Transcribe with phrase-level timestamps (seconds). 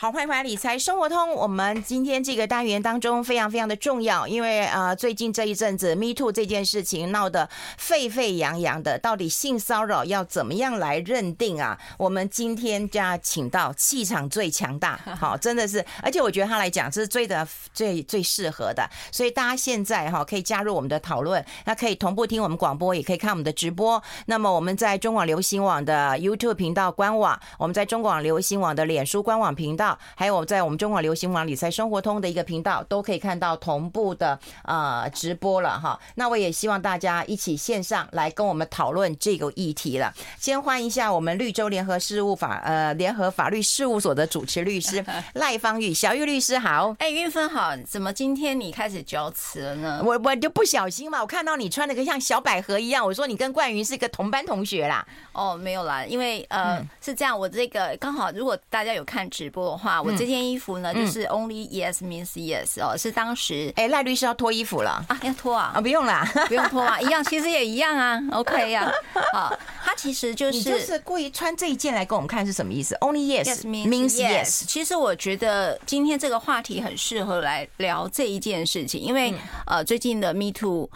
[0.00, 1.34] 好，欢迎回来理财生活通。
[1.34, 11.78] 我们今天这个单元当中非常非常的重要，因为呃，最近这一阵子 Me Too 这件事情闹得沸沸扬扬的，到底性骚扰要怎么样来认定啊？
[11.98, 24.02] 我们今天就要请到气场最强大， 好，真的是，而且我觉得他来讲是最的最最适合的，所以大家现在哈可以加入我们的讨论，那可以同步听我们广播，也可以看我们的直播。
[24.24, 29.89] 那么我们在中广流行网的 YouTube 频道官网，我们在中广流行网的脸书官网频道。
[30.14, 35.98] 还有在我们中广流行网理财生活通的一个频道，都可以看到同步的呃直播了哈。
[36.14, 40.12] 那我也希望大家一起线上来跟我们讨论这个议题了。
[40.38, 46.94] 先欢迎一下我们绿洲联合事务法呃联合法律事务所的主持律师 赖芳玉，小玉律师好。
[46.98, 50.02] 哎，云芬好，怎么今天你开始交词了呢？
[50.04, 55.06] 我我就不小心嘛，我看到你穿的个像小百合一样，我说你跟冠云是一个同班同学啦。
[55.32, 65.04] 哦，没有啦，因为呃、嗯、是这样，我这个刚好如果大家有看直播的话，我这件衣服呢，就是 Only Yes means Yes 哦，是当时哎赖律师要脱衣服了。
[65.08, 65.72] 啊，要脱啊？
[65.74, 68.92] 啊不用啦，不用脱啊， 一样，其实也一样啊，OK 呀，
[69.32, 74.64] 好，他其实就是你就是故意穿这一件来给我们看是什么意思？Only Yes means Yes。
[74.66, 79.34] 其实我觉得今天这个话题很适合来聊这一件事情，因为
[79.66, 80.90] 呃最近的 Me Too。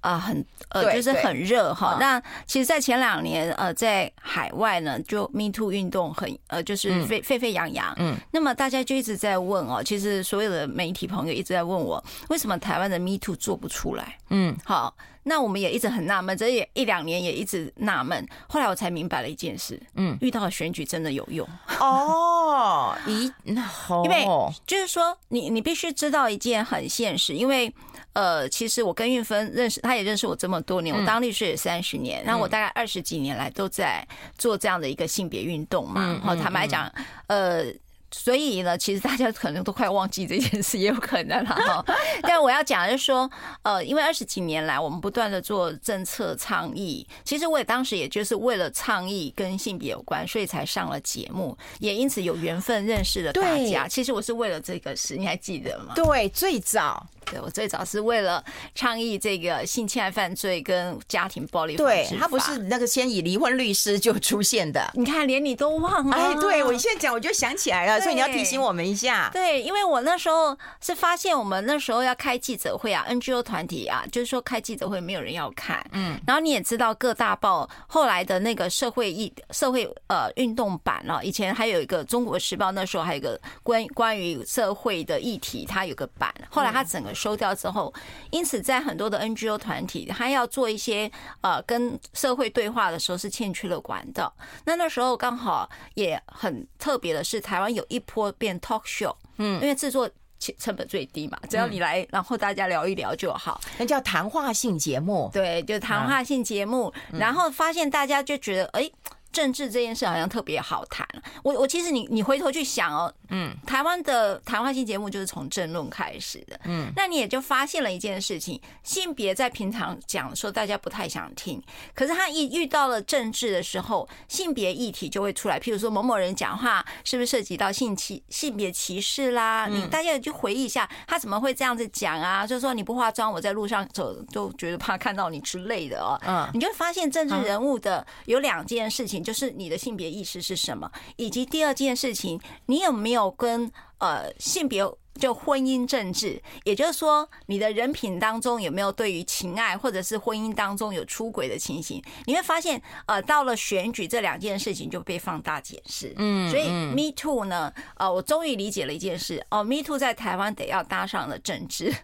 [0.00, 1.96] 啊，很呃，就是很热哈。
[2.00, 7.94] 那其实，在前两年，呃，在海外呢，就 Me Too 运动很呃，就是沸沸沸扬扬。
[7.98, 8.16] 嗯。
[8.32, 14.16] 那么大家就一直在问哦，其实所有的媒体朋友一直在问我，为什么台湾的 Me Too 做不出来？
[14.30, 14.56] 嗯。
[14.64, 18.26] 好，那我们也一直很纳闷，这也一两年也一直纳闷。
[18.48, 21.46] 后来我才明白了一件事，嗯，遇到了选举真的有用
[21.78, 22.96] 哦。
[23.06, 24.26] 咦，那好，因为
[24.66, 27.72] 就是说，你你必须知道一件很现实，因为。
[28.12, 34.04] 呃，其实我跟韵芬认识，他也认识我这么多年，我当律师也三十年，然后我大概二十几年来都在
[34.36, 36.20] 做这样的一个性别运动嘛。
[36.20, 36.92] 好，坦白讲，
[37.28, 37.66] 呃。
[38.12, 41.84] 所以呢，其实大家可能都快忘记这件事，也有可能了哈。
[42.22, 43.30] 但我要讲的就是说，
[43.62, 53.86] 呃，因为二十几年来我们不断的做政策倡议，其实我也当时也就是为了倡议跟性别有关，所以才上了节目，也因此有缘分认识了大家。
[53.86, 55.94] 其实我是为了这个事，你还记得吗？
[55.94, 58.42] 对，最早，对我最早是为了
[58.74, 61.76] 倡议这个性侵害犯罪跟家庭暴力。
[61.76, 64.90] 对，他不是那个先以离婚律师就出现的。
[64.94, 66.16] 你看，连你都忘了。
[66.16, 68.00] 哎，对我现在讲，我就想起来了。
[68.00, 87.92] 所以你要提醒我们一下，对，因为我那时候是发现我们那时候要开记者会啊，NGO 团体啊，就是说开记者会没有人要看，嗯，然后你也知道各大报后来的那个社会议社会呃运动版了，以前还有一个中国时报，那时候还有一个关关于社会的议题，它有个版，后来它整个收掉之后，
[88.30, 91.10] 因此在很多的 NGO 团体，他要做一些
[91.42, 98.30] 呃跟社会对话的时候是欠缺了管道，那那时候刚好也很特别的是，台湾有一波。
[98.38, 100.08] 变 talk show，嗯，因为制作
[100.56, 108.90] 成本最低嘛，只要你来，然后大家聊一聊就好，那叫谈话性节目，对，就谈话性节目，然后发现大家就觉得，哎。
[109.32, 111.06] 政治这件事好像特别好谈。
[111.42, 121.62] 我我其实你你回头去想哦，嗯，台湾的谈话性节目就是从政论开始的，嗯，那你也就发现了一件事情：性别在平常讲说大家不太想听，
[121.94, 125.60] 可是他一遇到了政治的时候，性别议题就会出来。
[125.60, 129.68] 譬如说某某人讲话是不是涉及到性歧性别歧视啦？
[129.68, 132.46] 你大家也就回忆一下，他怎么会这样子讲啊？
[132.46, 136.18] 就是说你不化妆，我在路上走都觉得怕看到你之类的哦。
[136.26, 139.19] 嗯，你就发现政治人物的有两件事情。
[139.22, 144.82] 就是你的性别意识是什么，以及第二件事情，你有没有跟呃性别
[145.14, 152.02] 就婚姻政治，也就是说你的人品当中有没有对于情爱或者是婚姻当中有出轨的情形？
[152.26, 156.14] 你会发现，呃，到了选举这两件事情就被放大解释。
[156.16, 161.94] 嗯，所以 Me Too 呢，呃，我终于理解了一件事哦，Me Too 在台湾得要搭上了政治。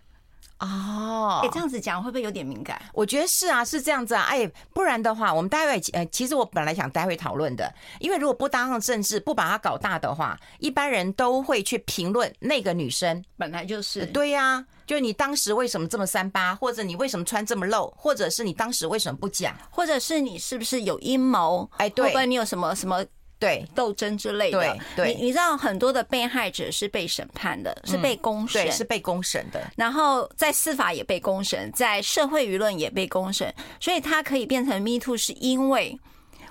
[0.58, 2.80] 哦，哎，这样子讲会不会有点敏感？
[2.94, 4.22] 我觉得是啊，是这样子啊。
[4.22, 21.70] 哎，不然的话，我们待会呃，其实我本来想待会讨论的，因为如果不搭上政治，不把它搞大的话，一般人都会去评论那个女生本来就是对呀、啊，就是你当时为什么这么三八，或者你为什么穿这么露，或者是你当时为什么不讲，或者是你是不是有阴谋？
[21.76, 23.04] 哎，对，会不会你有什么什么？
[23.38, 29.70] 对斗争之类的，对，对你你知道很多的被害者是被审判的，是被公审，是被公审的。
[29.76, 35.98] 然后在司法也被公审，在社会舆论也被公审，所以它可以变成 Me Too，是因为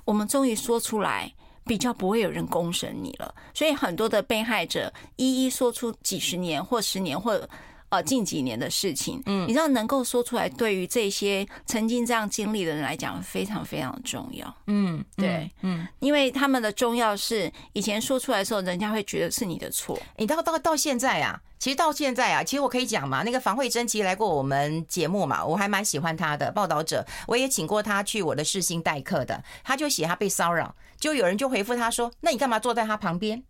[0.04, 1.34] 我们终于说出来，
[1.66, 3.34] 比较不会有人公审你了。
[3.54, 7.48] 所以很多的被害者一一说出几十年或十年或。
[7.96, 9.22] 呃近几年的事情。
[9.26, 14.56] 嗯，你知道能够说出来，对于这些曾经这样经历的人来讲，非常非常重要。
[14.68, 19.98] 嗯，对，嗯，因为他们的重要是以前说出来的时候，人家会觉得是你的错。
[20.18, 33.44] 你到到到现在啊，其实到现在啊，其实我可以讲嘛，那个房慧珍其实来过我们节目嘛，我还蛮喜欢她的报道者，我也请过她去我的世新代课的，她就写她被骚扰，就有人就回复她说，那你干嘛坐在她旁边？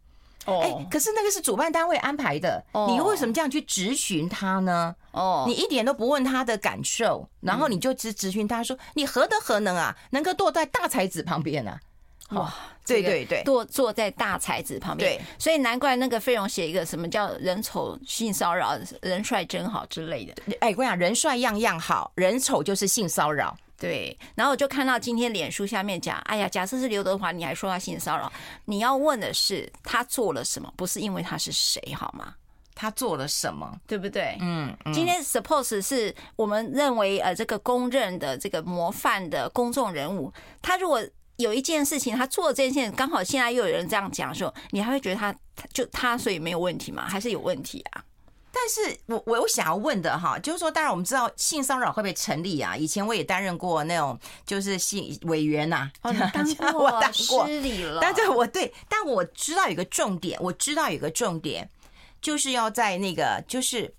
[0.46, 4.96] 哦，哎，可是那个是主办单位安排的，你为什么这样去质询他呢？
[5.12, 11.80] 哦，你一点都不问他的感受，然后你就质质询他说，你何德何能啊，能够坐在大才子旁边啊？
[12.32, 12.52] 哇，
[12.88, 20.34] 对对对，坐坐在大才子旁边，对，所以难怪那个费荣写一个什么叫人丑性骚扰，人帅真好之类的。
[20.60, 23.56] 哎，我讲，人帅样样好，人丑就是性骚扰。
[23.78, 28.32] 对，然后我就看到今天脸书下面讲，哎呀，假设是刘德华，你还说他性骚扰，
[28.66, 32.36] 你要问的是他做了什么，不是因为他是谁，好吗？
[32.74, 34.38] 他做了什么，对不对？
[34.42, 40.32] 嗯，嗯，今天 suppose 是我们认为呃这个公认的这个模范的公众人物，
[40.62, 41.02] 他如果
[41.38, 45.34] 有一件事情他做了这件事情，刚好现在又有人这样讲的时候，你还会觉得他
[45.74, 47.06] 就他所以没有问题吗？
[47.08, 48.04] 还是有问题啊？
[48.58, 52.74] 但是我我我想要问的哈，就是说，当然我们知道性骚扰会不会成立啊？
[52.78, 58.00] 以前我也担任过那种就是性委员呐，哦，当 过，我当过，失礼了。
[58.02, 61.70] 但是我对，但我知道有个重点，我知道有个重点，
[62.22, 63.94] 就是要在那个就是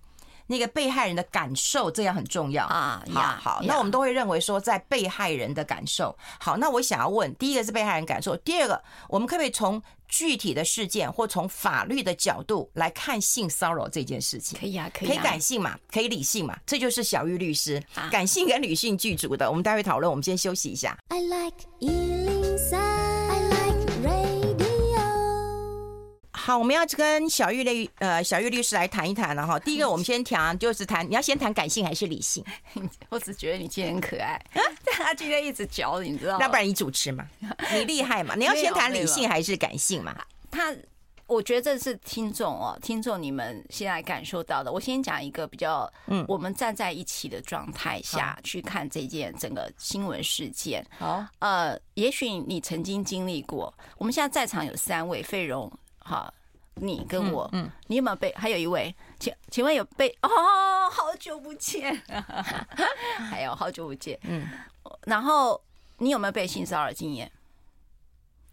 [0.47, 3.03] 那个被害人的感受，这样很重要啊。
[3.13, 6.17] 好好，那我们都会认为说，在被害人的感受。
[6.39, 9.83] 好，那我想要问，第一个是被害人感受，第二个，我们可不可以从？
[10.09, 19.51] 具体的事件或从法律的角度来看性骚扰这件事情，可以啊，可以，可以感性嘛，可以理性嘛，这就是小玉律师感性跟理性具足的。
[19.51, 20.97] 我们待会讨论，我们先休息一下。
[21.09, 21.57] I like
[26.47, 29.59] 好，我们要跟小玉律呃小玉律师来谈一谈了哈。
[29.67, 32.45] 第一个，我们先谈就是谈，你要先谈感性还是理性？
[33.11, 36.39] 我只觉得你今天很可爱，但他今天一直嚼你，你知道吗？
[36.41, 37.27] 那不然你主持嘛，
[37.75, 38.37] 你厉害嘛？
[38.37, 40.17] 你要先谈理性还是感性嘛？
[40.49, 40.73] 他，
[41.27, 44.71] 我觉得这是听众哦，听众你们现在感受到的。
[44.71, 50.87] 我先讲一个比较，嗯，我们站在一起的状态下去看这件整个新闻事件。
[50.97, 53.75] 好，呃，也许你曾经经历过。
[53.99, 55.69] 我们现在在场有三位费荣。
[56.09, 56.33] 好，
[56.81, 58.32] 你跟我，嗯，你有没有被？
[58.34, 60.08] 还有一位，请请问有被？
[60.20, 60.28] 哦，
[60.90, 61.94] 好久不见，
[63.31, 64.46] 还有好久不见，嗯，
[65.06, 65.61] 然后
[65.99, 67.31] 你有没有被性骚扰经验？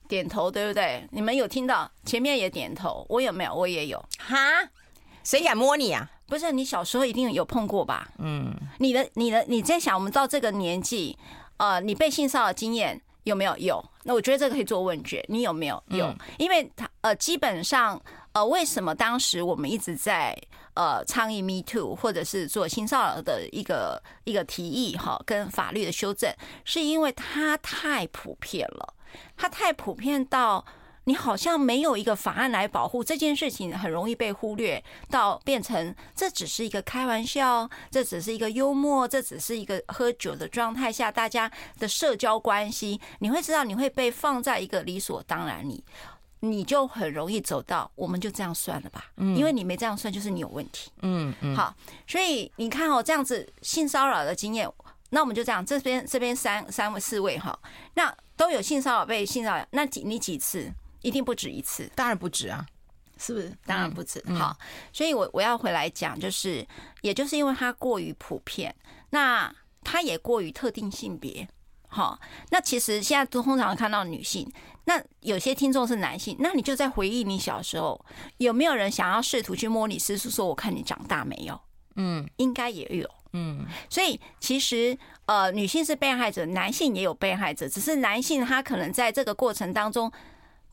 [0.08, 1.08] 点头，对不对？
[1.12, 1.90] 你们有听到？
[2.06, 3.54] 前面也点头，我有没有？
[3.54, 4.04] 我也有。
[4.20, 4.38] 哈，
[5.24, 6.10] 谁敢摸你啊？
[6.28, 8.10] 不是，你小时候一定有碰过吧？
[8.20, 11.18] 嗯，你的你的你在想，我们到这个年纪，
[11.58, 13.02] 呃，你被性骚扰经验？
[13.24, 13.58] 有没有？
[13.58, 13.84] 有。
[14.04, 15.84] 那我觉得这个可以做问卷，你有没有？
[15.88, 18.02] 有，因为他呃，基本上
[18.34, 20.36] 呃，为什么当时我们一直在
[20.74, 26.34] 呃倡议 Me Too，或者是做性骚扰的一个一个提议哈，跟法律的修正，
[26.66, 28.94] 是因为它太普遍了，
[29.38, 30.66] 它太普遍到。
[31.06, 43.02] 你好像没有一个法案来保护这件事情，很容易被忽略，到变成这只是一个开玩笑，这只是一个幽默，这只是一个喝酒的状态下大家的社交关系。
[43.20, 45.84] 你会知道你会被放在一个理所当然里，
[46.40, 50.90] 你就很容易走到我们就这样算了吧，因为你没这样算就是你有问题。
[51.02, 51.76] 嗯嗯，好，
[52.08, 54.72] 所以你看哦，这样子性骚扰的经验，
[55.10, 57.58] 那我们就这样，这边这边三三位四位哈，
[57.96, 60.72] 那都有性骚扰被性骚扰，那几你几次？
[61.04, 62.66] 一定不止一次，当然不止啊，
[63.18, 63.56] 是不是？
[63.66, 64.24] 当然不止。
[64.34, 64.58] 好，
[64.92, 66.66] 所以我我要回来讲，就是，
[67.02, 68.74] 也就是因为它过于普遍，
[69.12, 71.48] 那它也过于特定性别。
[71.88, 74.52] 好，那其实现在都通常看到女性，
[74.86, 78.04] 那有些听众是男性，那你就在回忆你小时候，
[78.38, 81.60] 有没有人想要试图去摸你私处，说我看你长大没有？
[81.96, 83.08] 嗯，应该也有。
[83.34, 90.12] 嗯，所以其实呃，女性是被害者，男性也有被害者，只是男性他可能在这个过程当中。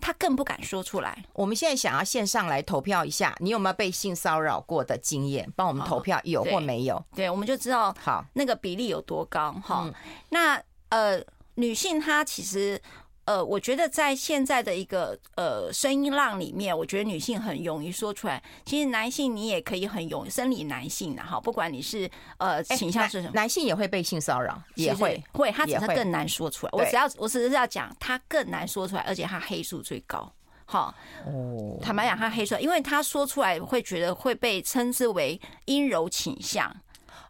[0.00, 1.24] 他更不敢说出来。
[1.32, 5.50] 我们现在想要线上来投票一下，你有没有被性骚扰过的经验？
[5.54, 7.04] 帮我们投票，有或没有？
[7.14, 9.92] 对，我们就知道好那个比例有多高哈。
[10.30, 11.22] 那呃，
[11.54, 12.80] 女性她其实。
[13.26, 18.42] 呃，我觉得在现在的一个呃声音浪里面，我觉得女性很勇于说出来。
[18.64, 26.72] 其实男性你也可以很勇，生理男性的哈，不管你是呃倾向是什么，男性也会被性骚扰，也会会，他只是更难说出来。
[26.72, 30.32] 我只要我只是要讲，他更难说出来，而且他黑数最高。
[30.64, 30.92] 好，
[31.26, 36.74] 哦，坦白讲，他黑数，因为他说出来会觉得会被称之为阴柔倾向。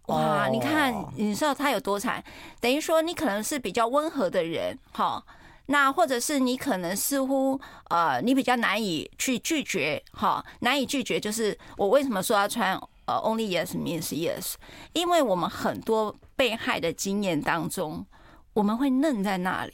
[0.06, 2.25] 哇，你看，你知道他有多惨？
[2.59, 5.23] 等于说你可能是比较温和的人，哈。
[5.70, 7.58] 那或者是你可能似乎
[7.90, 12.74] 呃，你比较难以去拒绝哈，难以拒绝就是我为什么说要穿
[13.06, 14.54] 呃，Only Yes means Yes，
[14.92, 18.04] 因为我们很多被害的经验当中，
[18.52, 19.72] 我们会愣在那里，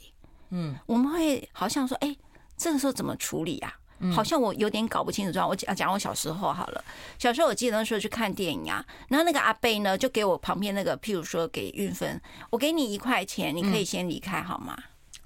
[0.51, 2.15] 嗯，我们会好像说，哎，
[2.55, 3.73] 这个时候怎么处理啊？
[4.13, 5.49] 好像我有点搞不清楚状况。
[5.49, 6.83] 我讲讲我小时候好了，
[7.17, 14.77] 小时候我记得那时候去看电影啊，然后那个阿贝呢就给我旁边那个，譬如说给运芬，我给你一块钱，你可以先离开好吗？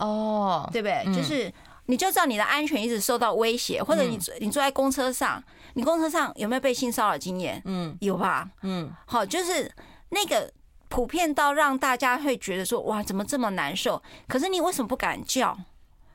[0.01, 1.15] 哦，对不对？
[1.15, 1.51] 就是
[1.85, 5.43] 你就知道你的安全一直受到威胁，或者你你坐在公车上，
[5.73, 7.61] 你公车上有没有被性骚扰经验？
[7.65, 8.49] 嗯，有吧？
[8.63, 9.71] 嗯，好，就是
[10.09, 10.51] 那个
[10.89, 14.01] 普遍到让大家会觉得说哇，怎么这么难受？
[14.27, 15.57] 可是你为什么不敢叫？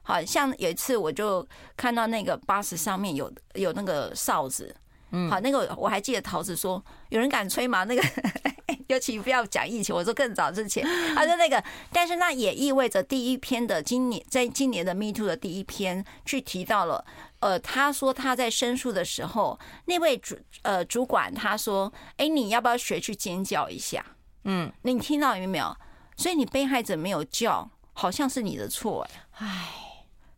[0.02, 1.45] 好像有一次我就
[1.76, 4.73] 看到那个巴士上面有有那个哨子，
[5.10, 7.84] 嗯，好，那个我还记得桃子说有人敢吹吗？
[7.84, 8.02] 那个
[8.88, 10.84] 尤其不要讲疫情，我说更早之前，
[11.14, 17.04] 他说那个，但是那也意味着第一篇的今年在今年的 Me Too 的第一篇去提到了，
[17.40, 24.04] 呃，他说他在申诉的时候，那位主呃主管他说，哎，你要不要学去尖叫一下？
[24.44, 25.76] 嗯，那你听到有没有？
[26.16, 29.86] 所以你被害者没有叫，好像是你的错，哎，唉。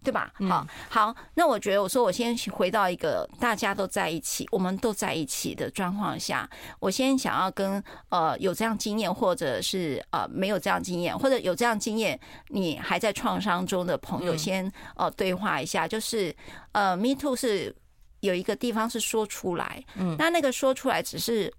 [0.05, 0.33] 对吧？
[0.49, 16.35] 好，好，那我觉得，我说我先回到一个大家都在一起，我们都在一起的状况下，我先想要跟呃有这样经验，或者是呃没有这样经验，或者有这样经验，你还在创伤中的朋友，先呃对话一下，就是
[16.73, 17.75] 呃，Me Too 是
[18.21, 21.52] 有一个地方是说出来，嗯，那那个说出来只是。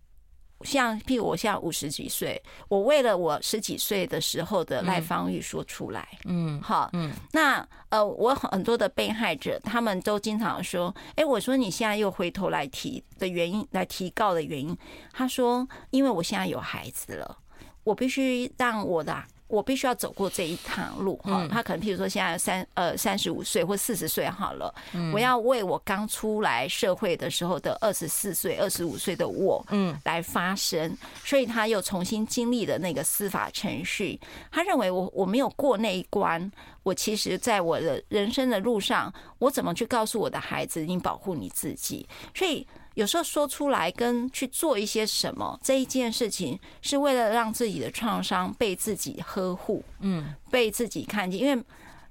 [0.66, 14.78] 像，譬如我现在五十几岁，我为了我十几岁的时候的赖芳玉说出来，嗯，好，嗯，那呃，我很多的被害者，他们都经常说，哎，我说你现在又回头来提的原因，来提告的原因，
[15.14, 17.38] 他说，因为我现在有孩子了，
[17.84, 19.24] 我必须让我的。
[19.50, 24.74] 我必须要走过这一趟路哈，他可能譬如说现在三呃三十五岁或四十岁好了，
[25.12, 34.20] 我要为我刚出来社会的时候的二十四岁、二十五岁的我，嗯，来发声，所以他又重新经历了那个司法程序。
[34.52, 36.52] 他认为我我没有过那一关，
[36.84, 42.08] 我其实在我的人生的路上，我怎么去告诉我的孩子，你保护你自己？
[42.36, 42.66] 所以。
[43.00, 51.40] 有时候说出来跟去做一些什么这一件事情，是为了让自己的创伤被自己呵护，嗯，被自己看见。
[51.40, 51.64] 因为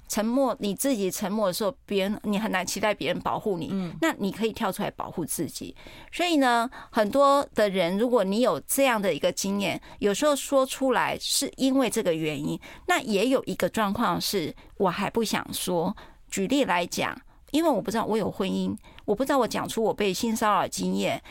[0.08, 5.76] 沉默，你自己沉默的时候，别人你很难期待别人保护你，嗯，那你可以跳出来保护自己。
[6.10, 15.94] 所以呢，很多的人，如果你有这样的一个经验，有时候说出来是因为这个原因，那也有一个状况是我还不想说。
[16.30, 17.14] 举例来讲。
[17.50, 18.76] 因为我不知道我有婚姻，
[19.08, 21.22] 我不知道我讲出我被性骚扰经验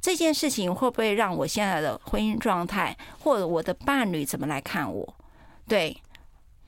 [0.00, 5.14] 这件事情会不会让我现在的婚姻状态或者我的伴侣怎么来看我？
[5.68, 5.94] 对，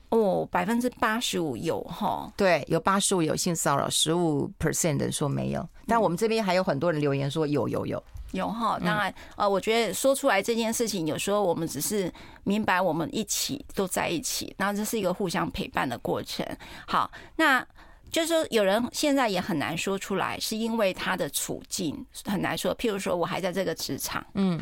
[0.09, 8.01] 哦，百分之八十五有哈，对，有八十五有性骚扰，十五 percent 的人说没有，但我们这边还有很多人留言说有有有
[8.33, 8.79] 有哈。
[8.79, 16.45] 当然，呃，我觉得说出来这件事情，有时候我们只是明白我们一起都在一起，然后这是一个互相陪伴的过程。
[16.85, 17.65] 好，那。
[18.15, 21.93] 就是说，有人现在也很难说出来，是因为他的处境
[22.23, 22.73] 很难说。
[22.77, 24.57] 譬如说，我还在这个职场，嗯，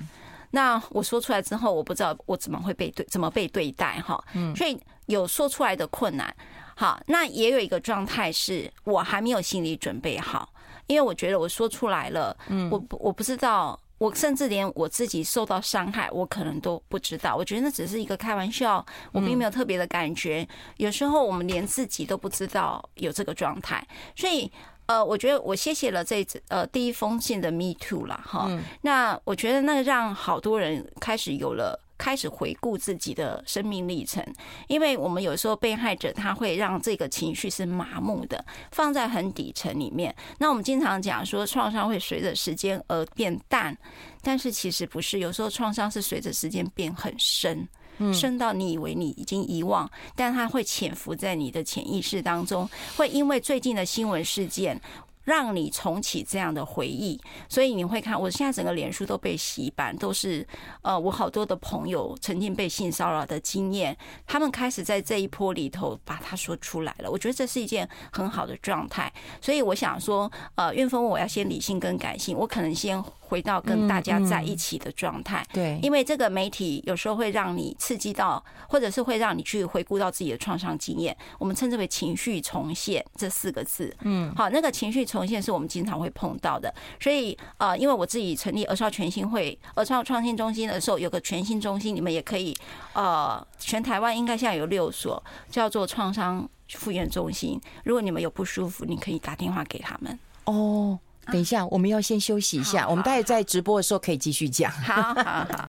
[0.50, 6.36] 那我说出来之后，我不知道我怎么会被对，怎么被对待，哈，嗯，所以有说出来的困难。
[6.76, 10.52] 好，那也有一个状态是我还没有心理准备好，
[10.88, 13.80] 因为我觉得我说出来了，嗯，我我不知道。
[14.04, 17.34] 我甚至连我自己受到伤害，我可能都不知道。
[17.38, 20.46] 我觉得那只是一个开玩笑，我并没有特别的感觉。
[20.76, 23.82] 有时候我们连自己都不知道有这个状态，
[24.14, 24.52] 所以
[24.88, 28.52] 呃，我觉得我谢谢了这呃第一封信的 Me Too 了哈。
[28.82, 31.80] 那我觉得那让好多人开始有了。
[32.04, 34.22] 开始回顾自己的生命历程，
[34.68, 38.44] 因为我们有时候被害者他会让这个情绪是麻木的，
[38.74, 40.14] 放在很底层里面。
[40.38, 43.78] 那我们经常讲说，创伤会随着时间而变淡，
[44.22, 47.66] 但是其实不是，有时候创伤是随着时间变很深，
[48.14, 54.82] 深到你以为你已经遗忘，但它会潜伏在你的潜意识当中，会因为最近的新闻事件。
[55.24, 60.46] 让你重启这样的回忆，所以你会看，我现在整个脸书都被洗版，都是
[60.82, 67.10] 呃，我好多的朋友曾经被性骚扰的经验，他们开始在这一波里头把它说出来了。
[67.10, 69.12] 我觉得这是一件很好的状态，
[69.42, 73.04] 所以我想说，呃，韵芬问我要先理性跟感性，我可能先。
[73.34, 83.92] 回到跟大家在一起的状态，对，因为这个媒体有时候会让你刺激到，或者是会让你去回顾到自己的创伤经验，我们称之为情绪重现这四个字。
[84.02, 92.56] 嗯，好，那个情绪重现是我们经常会碰到的，所以呃，因为我自己成立儿少全新会、儿少创新中心的时候，有个全新中心，你们也可以
[92.94, 100.20] 呃，全台湾应该现在有六所叫做创伤复原中心，如果你们有不舒服，你可以打电话给他们。
[100.46, 101.00] 哦。
[101.32, 104.72] 等一下，我们要先休息一下，我们待会在直播的时候可以继续讲。
[104.72, 105.68] 好好好。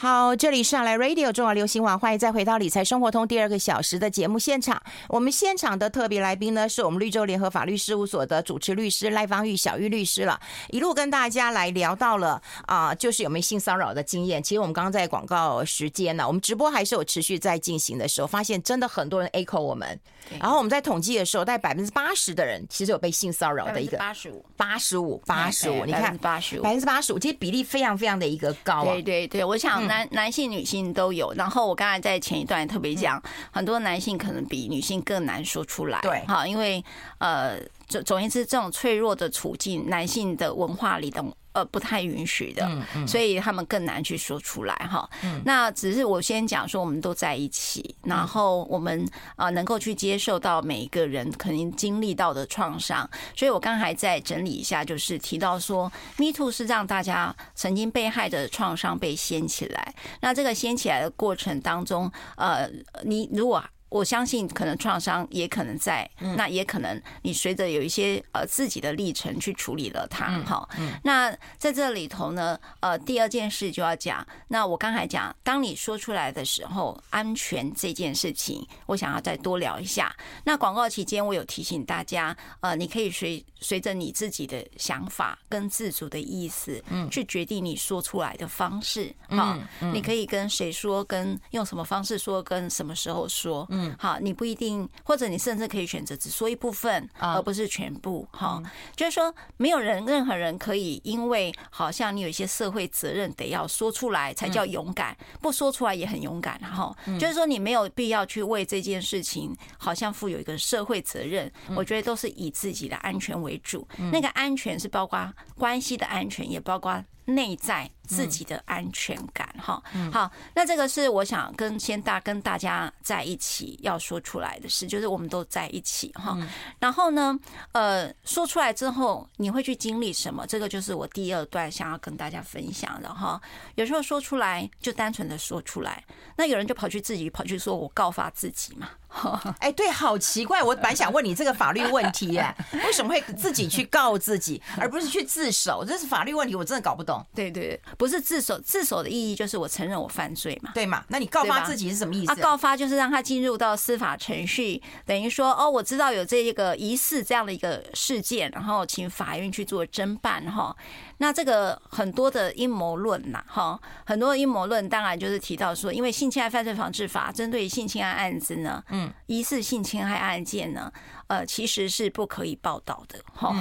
[0.01, 4.83] 好，这里是上来 Radio 中华流行网，欢迎再回到理财生活通第二个小时的节目现场。
[5.11, 10.41] 我们现场的特别来宾呢，是我们绿洲联合法律事务所的主持律师赖芳玉小玉律师了，
[10.71, 14.43] 一路跟大家来聊到了啊、呃，就是有没有性骚扰的经验。
[14.43, 20.01] 其实我们刚刚在广告时间呢，我们直播还是有持续在进行的时候，发现真的很多人 echo 我们。
[20.39, 28.93] 然后我们在统计的时候，大概百分之八十的人其实有被性骚扰的一个八十五，八十五，八十五，你看八十五，百分之八十五，其实比例非常非常的一个高啊。
[28.95, 29.90] 对对对，我想。
[29.91, 33.21] 男 男性、女性都有，然后我刚才在前一段也特别讲，
[33.51, 36.83] 很多男性可能比女性更难说出来，对，哈，因为
[37.19, 37.59] 呃，
[37.91, 41.23] 总总言之，这种脆弱的处境，男性的文化里的。
[41.53, 42.65] 呃，不太允许的，
[43.09, 45.11] 所以他们更难去说出来哈。
[45.45, 49.05] 那只是我先讲说，我们都在一起，然后我们
[49.35, 53.11] 啊能够去接受到每一个人可能经历到的创伤。
[53.35, 59.93] 所以我刚才在整理一下，就是提到说，Me Too 是让大家曾经被害的创伤被掀起来。
[60.21, 62.71] 那这个掀起来的过程当中，呃，
[63.03, 63.61] 你如果。
[63.91, 70.67] 我相信可能创伤也可能在，那也可能你随着有一些呃自己的历程去处理了它哈。
[71.03, 74.25] 那在这里头呢，呃，第二件事就要讲。
[74.47, 80.15] 那我刚才讲，当你说出来的时候，安全这件事情，我想要再多聊一下。
[80.45, 89.13] 那广告期间，我有提醒大家，呃，你可以随随着你自己的想法跟自主的意思，嗯去决定你说出来的方式。
[89.31, 89.59] 好，
[89.93, 93.67] 你可以跟谁说，跟用什么方式说，跟什么时候说。
[93.81, 98.29] 嗯，好，你不一定，或者你甚至可以选择只说一部分，而不是全部。
[98.31, 98.63] 哈，
[98.95, 106.59] 就是说，没有人，任何人可以因为好像你有一些社会责任得要说出来才叫勇敢，不说出来也很勇敢。
[106.61, 111.51] 哈，就是说你没有必要去为这件事情好像负有一个社会责任。
[111.75, 117.03] 我觉得都是以自己的安全为主，那个安全是包括关系的安全，也包括。
[117.27, 126.37] 内在自己的安全感，哈，好，那这个是我想跟先大跟大家在一起要说出来的事，就是我们都在一起，哈，
[126.79, 127.39] 然后呢，
[127.73, 130.47] 呃，说出来之后你会去经历什么？
[130.47, 133.41] 这个就是我第二段想要跟大家分享的，哈。
[133.77, 136.05] 有时候说出来就单纯的说出来，
[136.37, 138.89] 那有人就跑去自己跑去说我告发自己嘛。
[139.59, 140.63] 哎，对，好奇怪！
[140.63, 142.55] 我本来想问你这个法律问题，哎，
[142.87, 145.85] 为什么会自己去告自己，而不是去自首？
[145.85, 147.25] 这是法律问题，我真的搞不懂。
[147.35, 151.05] 对对对，不是自首，自首的意义就是我承认我犯罪嘛，对嘛？
[151.09, 152.33] 那你告发自己是什么意思？
[152.33, 160.75] 啊，告发就是让他进入到司法程序，等于说，哦，我知道有这一个疑似这样的一个事件，然后请法院去做侦办，哈。
[161.19, 170.93] 那这个很多的阴谋论呐，哈，很多的阴谋论当然就是提到说，因为性侵害犯罪防治法针对性侵害案子呢，嗯，疑似性侵害案件呢，
[171.27, 173.55] 呃，其实是不可以报道的，哈。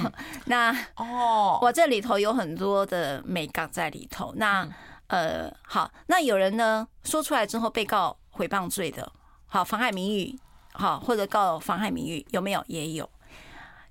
[0.46, 4.32] 那哦，我这里头有很多的美感在里头。
[4.36, 4.68] 那
[5.08, 9.12] 呃，好，那有人呢说出来之后被告诽谤罪的，
[9.46, 10.38] 好，妨害名誉，
[10.72, 12.64] 好，或者告妨害名誉，有没有？
[12.68, 13.08] 也有。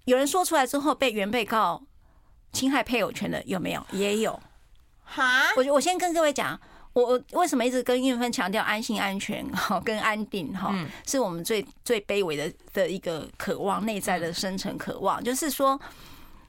[0.06, 1.84] 有人说出来之后被原被告。
[2.52, 3.86] 侵害配偶权的有没有？
[3.92, 4.42] 也有。
[5.04, 6.60] 哈，我我先跟各位讲，
[7.00, 10.74] 我我为什么一直跟运分强调安心、安全哈，跟安定哈，
[11.08, 15.80] 是我们最最卑微的的一个渴望，内在的深层渴望，就是说，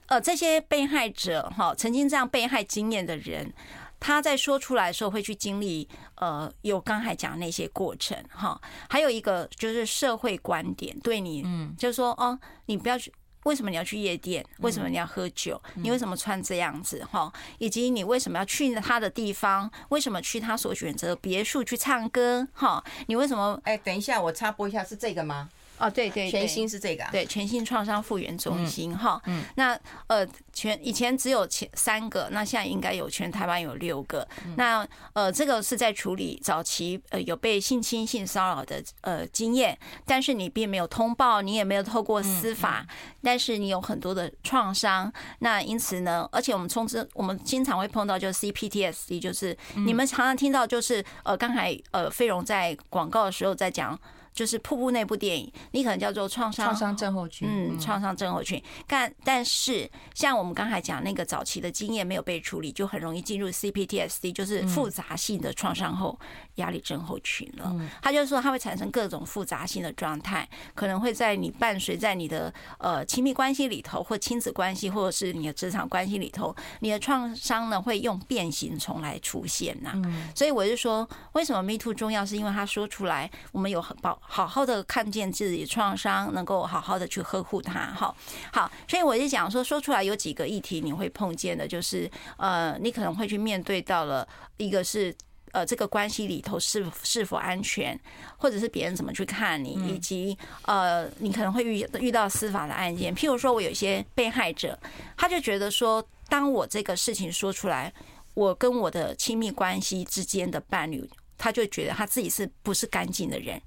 [0.06, 3.52] 呃，这些被害者哈，曾经这样被害经验的人，
[3.98, 13.12] 他在说出来的时候会去经历，呃，有刚才讲那些过程哈，还有一个就是社会观点对你，嗯，就是说哦，你不要去。
[13.44, 14.44] 为什么你要去夜店？
[14.58, 15.60] 为什么你要喝酒？
[15.74, 17.04] 你为什么穿这样子？
[17.10, 19.70] 哈，以及你为什么要去他的地方？
[19.88, 22.46] 为什么去他所选择的别墅去唱歌？
[22.52, 23.60] 哈，你为什么？
[23.64, 25.48] 哎，等一下，我插播一下，是这个吗？
[25.80, 29.20] 哦，对对，全新是这个，对，全新创伤复原中心哈。
[29.24, 34.26] 嗯，那呃，全以前只有前三个，那现在应该有全台湾有六个。
[34.56, 42.86] 那呃，这个是在处理早期呃有被性侵性骚扰的呃经验，但是你并没有通报，你也没有透过司法，
[43.22, 45.10] 但是你有很多的创伤。
[45.38, 53.98] 那因此呢，而且我们通知我们经常会碰到就是 CPTSD，就是你们常常听到就是呃刚才呃飞荣在广告的时候在讲。
[54.32, 58.62] 就是瀑布那部电影，你可能叫做创伤创伤症候群，嗯，创伤症候群。
[58.86, 66.18] 但但是，像我们刚才讲那个早期的经验没有被处理，就很容易进入 CPTSD，就是复杂性的创伤后
[66.56, 67.74] 压力症候群了。
[68.00, 79.92] 他就是说，它会产生各种复杂性的状态，可能会在你伴随在你的呃亲密关系里头，或亲子关系，或者是你的职场关系里头，你的创伤呢会用变形虫来出现呐。
[80.34, 84.19] 所以我就说，为什么 Me Too 重要，是因为他说出来，我们有很包。
[84.20, 87.92] 好好的看见自己创伤，能够好好的去呵护它。
[87.92, 88.16] 好，
[88.52, 95.14] 好，所以我就讲说，说出来有几个议题你会碰见的，就是呃，你可能会去面对到了一个是。
[95.52, 97.98] 呃，这个关系里头是是否安全，
[98.36, 103.12] 或者是别人怎么去看你，以及呃，你可能会遇遇到司法的案件。
[103.12, 104.78] 譬如说，我有一些被害者，
[105.16, 107.92] 他就觉得说，当我这个事情说出来，
[108.34, 113.60] 我跟我的亲密关系之间的伴侣，他就觉得他自己是不是干净的人。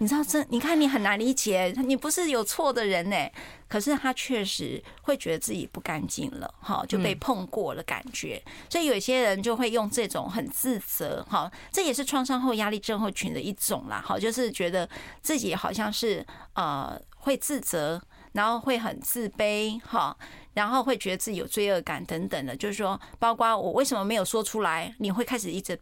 [0.00, 0.44] 你知道这？
[0.48, 3.16] 你看你很难理解，你不是有错的人呢，
[3.68, 8.40] 可是他确实会觉得自己不干净了，哈，就被碰过了感觉。
[8.70, 14.88] 所以有些人就会用这种很自责，哈，这也是创伤后压力症候群的一种啦，哈，就是觉得
[15.20, 18.00] 自己好像是呃会自责，
[18.32, 20.16] 然后会很自卑，哈，
[20.54, 25.76] 然后会觉得自己有罪恶感等等的，就是说，包括我为什么没有说出来，你会开始一直。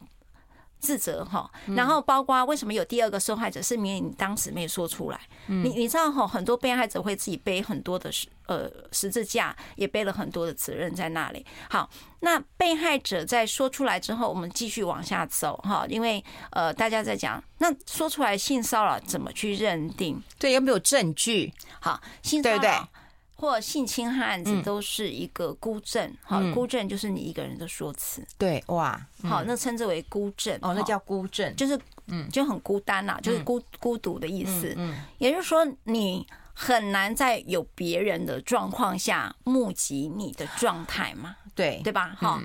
[0.79, 5.21] 自责哈，然后包括为什么有第二个受害者，是因为你当时没有说出来。
[5.47, 11.45] 你你知道哈，很多被害者会自己背很多的十呃十字架，也背了很多的责任在那里。
[11.69, 11.89] 好，
[12.21, 20.23] 那被害者在说出来之后，我们继续往下走哈，因为呃大家在讲，那说出来性骚扰怎么去认定？
[20.39, 21.53] 对，有没有证据？
[21.81, 22.89] 好，性骚扰。
[23.37, 42.16] 或性侵害案子都是一个孤证，好，孤证就是你一个人的说辞，对，哇，好，那称之为孤证，哦，那叫孤证，就是，嗯，就很孤单呐，就是孤孤独的意思，嗯，也就是说你很难在有别人的状况下目击你的状态嘛，对，对吧？
[42.18, 42.40] 好，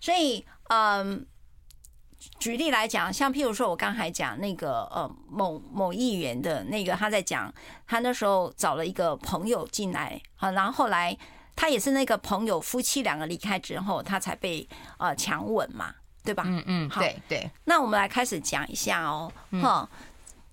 [0.00, 1.26] 所以，嗯。
[2.38, 7.52] 举例来讲，像譬如说，我刚才讲那个呃某某议员的那个，他在讲
[7.86, 11.16] 他那时候找了一个朋友进来啊，然后后来
[11.56, 16.44] 他也是那个朋友夫妻两个离开之后，他才被呃强吻嘛，对吧？
[16.46, 17.50] 嗯嗯，好，对对。
[17.64, 19.88] 那我们来开始讲一下哦，哈，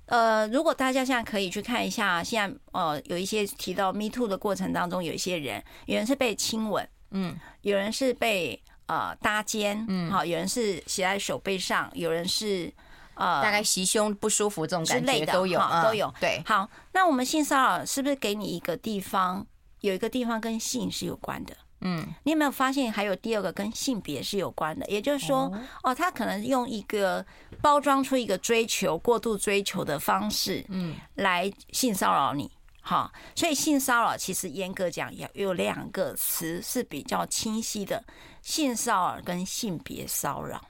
[0.08, 8.60] 呃，如果大家现在可以去看一下，现在呃有一些提到 Me Too 的过程当中，有一些人，有人是被亲吻，嗯，有人是被。
[8.88, 12.72] 呃，搭肩，嗯，好，有人是写在手背上，有人是
[13.16, 16.42] 呃，大概袭胸不舒服这种感觉都有，都有，对。
[16.46, 19.46] 好，那我们性骚扰是不是给你一个地方，
[19.80, 21.56] 有一个地方跟性是有关的？
[21.82, 24.86] 嗯，你有没有发现还有第二个跟性别是有关的？
[24.88, 25.52] 也就是说，
[25.84, 27.26] 哦，他可能用一个
[27.62, 32.52] 包装出一个追求、过度追求的方式，嗯，来性骚扰你。
[32.82, 38.04] 好，所以性骚扰其实严格讲有有两个词是比较清晰的。
[38.46, 40.62] 性骚扰跟性别骚扰，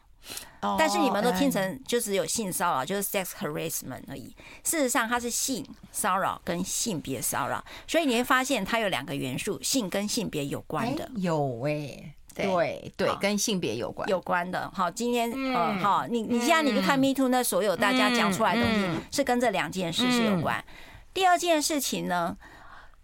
[0.80, 4.34] 但是你们都听成就只有性骚扰，就是 sex harassment 而已。
[4.64, 11.12] 事实上，它是性骚扰跟性别骚扰，所以你会发现它有两个元素，性跟性别有关的。
[11.18, 14.72] 有哎，对对，跟性别有关，有关的。
[14.74, 20.64] 好，今天嗯，好，你你现在你就看 Me Too，那所有大家讲出来的东西是跟这两件事是有关。
[21.14, 22.38] 第二件事情呢，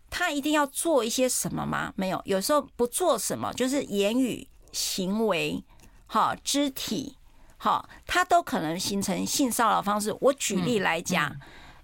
[0.09, 1.91] 他一定要做一些什么吗？
[1.97, 4.47] 没有，有时候不做什么，就是言语。
[4.71, 5.63] 行为，
[6.05, 7.15] 好，肢体，
[7.57, 10.15] 好，它都可能形成性骚扰方式。
[10.19, 11.35] 我举例来讲，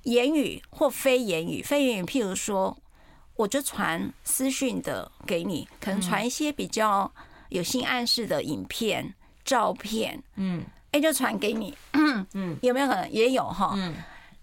[0.03, 2.77] 言语或非言语，非言语，譬如说，
[3.35, 7.11] 我就传私讯的给你，可能传一些比较
[7.49, 9.13] 有性暗示的影片、
[9.45, 13.73] 照片，嗯，哎，就传给你，嗯嗯， 有没有可能也有哈？
[13.77, 13.95] 嗯，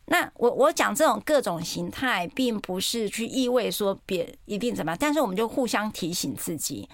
[0.06, 6.88] 那我我讲这种各种形态，并不是去意味说别一定怎么样，但是我们就互相提醒自己。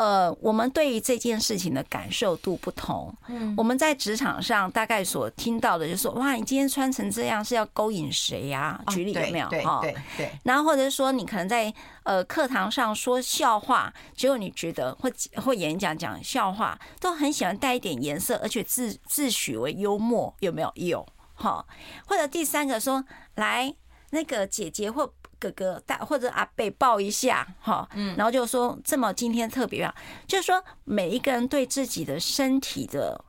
[0.00, 3.14] 呃，我们对于这件事情的感受度不同。
[3.28, 8.82] 嗯，我们在职场上大概所听到的就是说，哇，你今天穿成这样是要勾引谁呀？
[8.88, 9.46] 举例有没有？
[9.62, 10.30] 哈，对对。
[10.42, 11.70] 然后或者是说，你可能在
[12.04, 20.72] 呃课堂上说笑话，结果你觉得或或演讲讲笑话，都很喜欢带一点颜色，而且自自诩为幽默，有没有？
[20.76, 21.06] 有。
[21.34, 21.62] 哈，
[22.06, 23.74] 或者第三个说，来
[24.12, 25.12] 那个姐姐或。
[25.40, 29.92] 哥哥大或者阿伯抱一下哈，嗯，然后就说这么今天特别啊，
[30.26, 33.24] 就是说每一个人对自己的身体的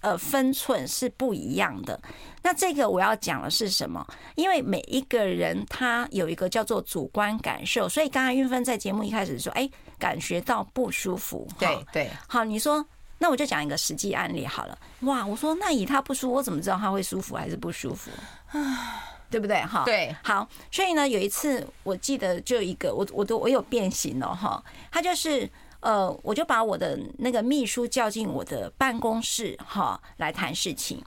[0.00, 1.98] 呃分寸是不一样的。
[2.42, 4.04] 那这个我要讲的是什么？
[4.34, 12.84] 因为每一个人他有一个叫做主观感受，所以刚才运芬在节目一开始说，哎，感觉到不舒服，对对，好，你说
[13.18, 14.76] 那我就讲一个实际案例好了。
[15.02, 18.10] 哇，我说那以他不舒服，我怎么知道他会舒服还是不舒服？
[18.48, 19.13] 唉。
[19.34, 19.60] 对不对？
[19.62, 31.02] 哈，对，好，所以呢，有一次我记得就一个，我我都我有变形了哈，他就是呃，我就把我的那个秘书叫进我的办公室哈来谈事情，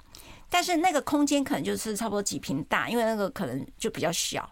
[0.50, 4.52] 但是那个空间可能就是差不多几平大，因为那个可能就比较小，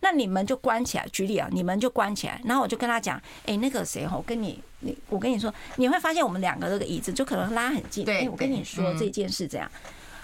[0.00, 9.66] 那你们就关起来，举例啊，你们就关起来，然后我就跟他讲，哎，那个谁哈，我跟你你我跟你说，你会发现我们两个这个椅子就可能拉很近，对，我跟你说这件事这样，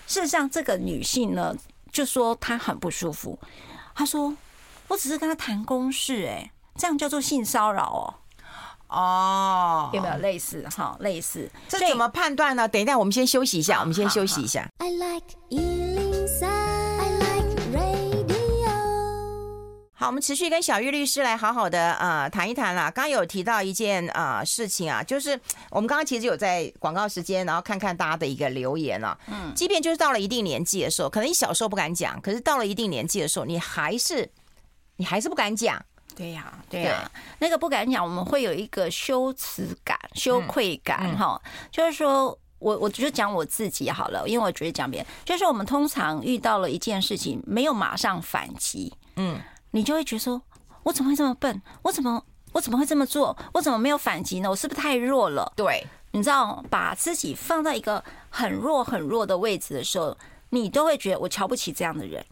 [0.07, 1.57] 事实上这个女性呢。
[1.93, 3.39] 就说他很不舒服。
[3.95, 4.35] 他说
[4.89, 8.15] ：“我只是跟他谈公事，哎，这样叫做性骚扰哦。”
[8.89, 10.67] 哦，有没有类似？
[10.75, 12.67] 哈，类似，这怎么判断呢？
[12.67, 14.69] 等一下，我们先休息一下，我们先休息一下。
[14.79, 15.27] I like
[20.01, 22.85] 好，我们持续跟小玉律师来好好的呃谈一谈啦。
[22.85, 29.15] 刚刚有提到一件呃事情啊，就是我们刚刚其实有在广告时间，然后看看大家的一个留言啊。
[29.27, 34.27] 嗯，即便就是到了一定年纪的时候，可能你小时候不敢讲，可是到了一定年纪的时候，你还是
[34.97, 35.79] 你还是不敢讲。
[36.17, 49.39] 对呀、啊，对呀、啊，那个不敢讲，我们会有一个羞耻感、羞愧感，哈、嗯，就是说我我就讲我自己好了，因为我觉得讲别人，就是我们通常遇到了一件事情，没有马上反击，嗯，
[49.73, 50.41] 你就会觉得说，
[50.83, 51.61] 我怎么会这么笨？
[51.83, 53.37] 我怎么我怎么会这么做？
[53.53, 54.51] 我怎么没有反击呢？
[54.51, 55.53] 我是不是太弱了？
[55.57, 60.17] 对，你知道，把自己放在一个很弱很弱的位置的时候，
[60.51, 62.25] 你都会觉得我瞧不起这样的人。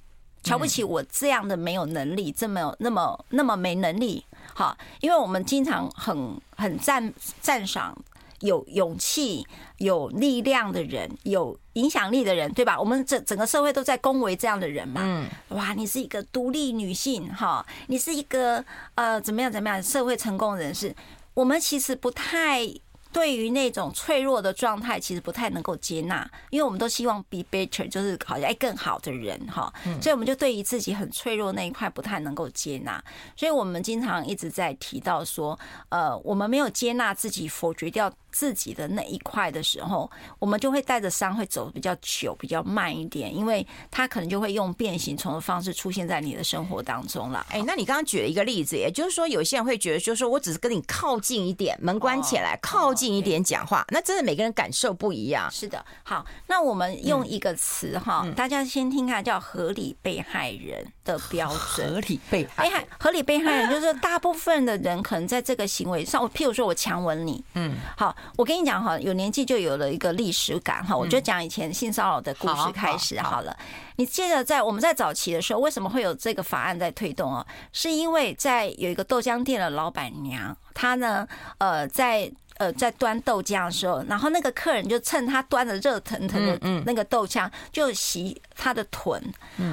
[0.44, 4.24] 瞧不起我这样的没有能力，这么那么那么没能力，
[4.54, 7.94] 好，因为我们经常很很赞赞赏
[8.40, 9.46] 有勇气、
[9.78, 12.78] 有力量的人，有影响力的人，对吧？
[12.78, 15.00] 我们整整个社会都在恭维这样的人嘛。
[15.04, 20.94] 嗯，哇，你是一个独立女性，哈，你是一个呃怎么样怎么样社会成功人士，
[21.34, 22.68] 我们其实不太。
[23.10, 33.02] 对于那种脆弱的状态，其实不太能够接纳，因为我们都希望 be better，就是好像哎更好的人哈，所以我们就对于自己很脆弱那一块不太能够接纳，
[33.34, 47.44] 所以我们经常一直在提到说，呃，我们没有接纳自己，否决掉自己的那一块的时候，我们就会带着伤会走得比较久，比较慢一点，因为他可能就会用变形虫的方式出现在你的生活当中了。
[47.50, 55.50] 哎，那你刚刚举了一个例子，也就是说，有些人会觉得，就是说我只是跟你靠近一点，门关起来，靠近一点讲话，那真的每个人感受不一样。
[55.50, 61.90] 是的，好，那我们用一个词哈，大家先听看，叫合理被害人的标准。
[61.90, 68.14] 合理被害，哎，合理被害人就是大部分的人可能在这个行为上，譬如说我强吻你，嗯，好。
[68.36, 70.94] 我跟你讲哈，有年纪就有了一个历史感哈。
[70.94, 73.56] 我就讲以前性骚扰的故事开始好了。
[73.96, 77.44] 你记得在我们在早期的时候，为什么会有这个法案在推动哦？
[77.72, 81.26] 是因为在有一个豆浆店的老板娘，她呢，
[81.58, 89.22] 呃，在呃在端豆浆的时候，然后那个客人就趁他端的热腾腾的那个豆浆，就洗他的臀。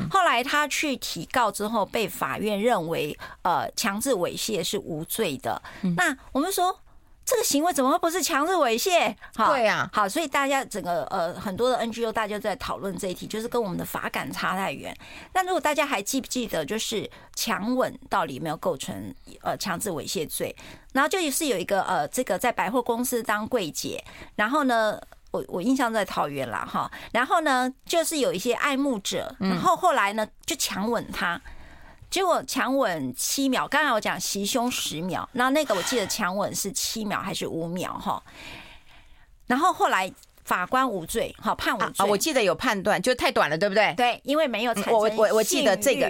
[0.09, 5.61] 后来他去提告之后，被法院认为呃强制猥亵是无罪的。
[5.97, 6.79] 那我们说。
[7.25, 9.15] 这个行为怎么会不是强制猥亵？
[9.35, 14.95] 好，对呀，好，所以大家整个呃很多的 NGO 大家都在讨论这一题，就是跟我们的法感差太远。
[15.33, 20.55] 那如果大家还记不记得，就是强吻到底有没有构成呃强制猥亵罪？
[20.93, 24.03] 然后就是有一个呃这个在百货公司当柜姐，
[24.35, 31.41] 然后呢，我我印象在桃园啦哈，然后呢就是有一些爱慕者，然后后来呢就强吻他。
[32.09, 38.23] 结果强吻七秒，刚才我讲袭胸十秒，那那个我记得强吻是七秒还是五秒哈？
[39.47, 40.09] 然后后来
[40.45, 41.93] 法官无罪，哈判无罪。
[41.97, 43.93] 啊，我记得有判断，就太短了，对不对？
[43.95, 44.93] 对，因为没有产生。
[44.93, 46.07] 我我我记得这个，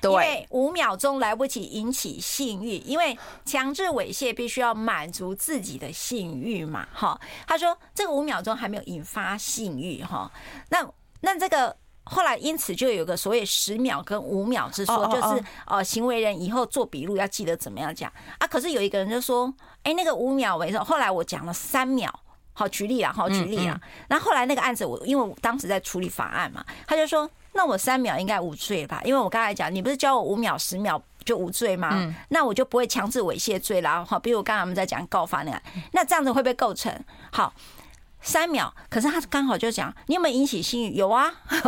[0.00, 7.20] 对，因为五秒钟来不及引起性欲，因为强制猥亵必须要满足自己的性欲嘛，哈。
[7.48, 10.30] 他说这个五秒钟还没有引发性欲，哈。
[10.68, 10.88] 那
[11.20, 11.76] 那这个。
[12.04, 18.46] 后来，因此就有个所谓十秒跟五秒之说，就是呃，行为人以后做笔录要记得怎么样讲啊。
[18.46, 19.52] 可是有一个人就说，
[19.84, 20.84] 哎，那个五秒为什么？
[20.84, 22.12] 后来我讲了三秒，
[22.52, 23.80] 好举例啊，好举例啊。
[24.08, 29.00] 然后后来那个案子，我因为我当时在处理法案嘛，他就说，那我三秒应该无罪吧？
[29.04, 32.12] 因为我刚才讲，你不是教我五秒、十秒就无罪吗？
[32.30, 34.04] 那我就不会强制猥亵罪啦。
[34.04, 35.62] 好，比如我刚才我们在讲告发那个，
[35.92, 36.92] 那这样子会不会构成？
[37.30, 37.52] 好。
[38.22, 40.94] 三秒，可是他刚好就讲，你有没有引起性欲？
[40.94, 41.30] 有啊。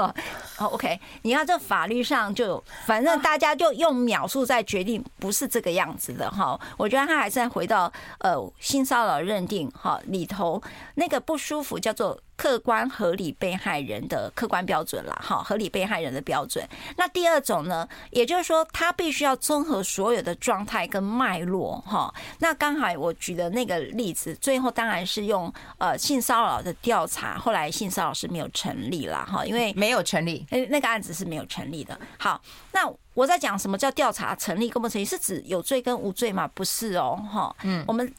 [0.59, 6.59] 哦，OK，你看这法律上就，反正大家就用秒数在决定，不是这个样子的哈。
[6.77, 10.63] 我觉得他还是回到呃性骚扰认定哈里头
[10.95, 12.19] 那个不舒服叫做。
[12.37, 16.67] 客观合理被害人的客观标准啦，哈，合理被害人的标准。
[16.97, 22.13] 那第二种呢，也就是说，他必须要综合所有的状态跟脉络，哈。
[22.41, 31.99] 那刚才我举的那个例子，最后当然是用呃性骚扰的调查，后来性骚扰是没有成立了，哈，因为没有成立，那个案子是没有成立的。
[32.19, 32.41] 好，
[32.73, 36.51] 那我在讲什么叫调查成立跟不成立，是指有罪跟无罪吗？
[36.53, 38.13] 不是哦，哈，嗯，我们。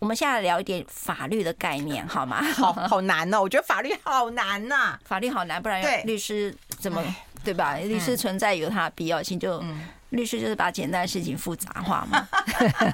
[0.00, 2.40] 我们现在聊一点法律的概念，好吗？
[2.54, 7.04] 好好难哦，我觉得法律好难呐， 法律好难，不然律师怎么
[7.44, 7.76] 对吧？
[7.76, 9.62] 律师存在有它的必要性，就
[10.08, 12.26] 律师就是把简单的事情复杂化嘛。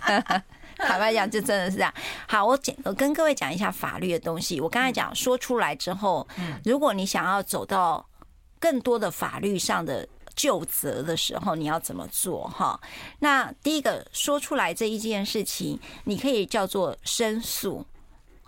[0.78, 1.94] 坦白讲，就真的是这样。
[2.26, 4.60] 好，我简我跟各位讲一下法律的东西。
[4.60, 6.26] 我刚才讲说出来之后，
[6.64, 8.04] 如果你想要走到。
[8.58, 12.46] 更多的法律上的究责的时候，你要怎么做？
[12.48, 12.78] 哈，
[13.18, 17.84] 那第一个说出来这一件事情，你可以叫做申诉。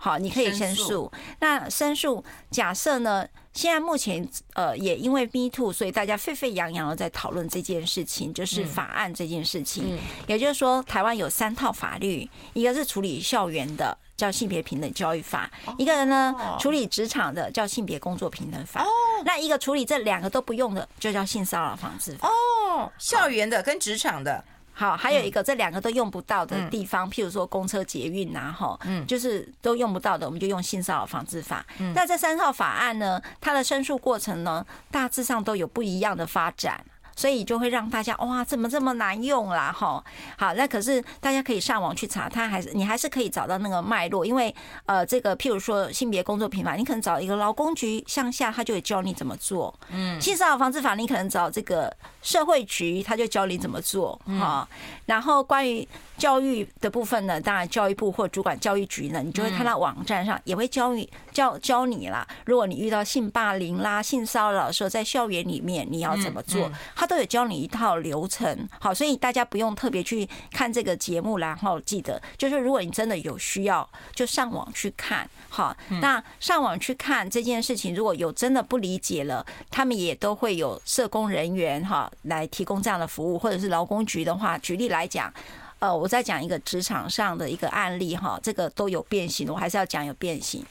[0.01, 1.11] 好，你可以申诉。
[1.41, 3.27] 那申诉，假设呢？
[3.51, 9.99] 现在目前呃，也因为 Me Too，所以大家沸沸扬扬的在讨论这件事情，就是法案这件事情。
[10.27, 18.85] 也就是说，台湾有三套法律，一个是处理校园的，叫性别平等教育法；一个人呢，处理职场的，叫性别工作平等法。
[19.25, 22.27] 那一个处理这两个都不用的，就叫性骚扰防治法。
[22.27, 24.43] 哦，校园的跟职场的。
[24.71, 31.65] 好，还有一个这两个都用不到的地方，譬如说公车、捷运呐，哈，嗯，就是都用不到的，我们就用性骚扰防治法。
[31.93, 36.81] 那这三套法案呢，它的申诉过程呢，大致上都有不一样的发展。
[37.19, 39.75] 所以就会让大家哇，怎么这么难用啦？
[39.77, 40.01] 哈，
[40.37, 44.55] 好，那可是大家可以上网去查，它还是你还是可以找到那个脉络，因为
[44.85, 49.77] 呃，这个譬如说性别工作平法，你可能找一个劳工局向下，他就会教你怎么做。
[49.89, 54.17] 嗯，性骚扰防治法，你可能找这个社会局，他就教你怎么做。
[54.39, 54.65] 哈，
[55.05, 55.85] 然后关于
[56.17, 62.25] 教育的部分呢，当然教育部或主管教育局呢，你就会看到网站上也会教你教教你啦。
[62.45, 66.71] 如果你遇到性霸凌啦、性骚扰的时候，在校园里面你要怎么做？
[66.95, 85.33] 他都有教你一套流程，好，所以大家不用特别去看这个节目，然后记得就是，如果你真的有需要，就上网去看，好，那上网去看这件事情，如果有真的不理解了，他们也都会有社工人员哈来提供这样的服务，或者是劳工局的话，举例来讲，
[85.79, 90.63] 呃，我再讲一个职场上的一个案例哈，这个都有变形，我还是要讲有变形。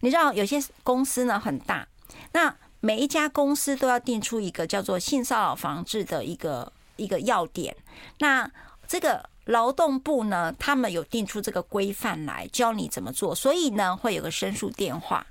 [0.00, 1.86] 你知道有些公司呢很大，
[2.32, 2.52] 那。
[2.86, 7.76] 每一家公司都要定出一个叫做性骚扰防治的一个一个要点。
[8.20, 8.48] 那
[8.86, 15.26] 这个劳动部呢，他们有定出这个规范来教你怎么做，所以呢，会有个申诉电话，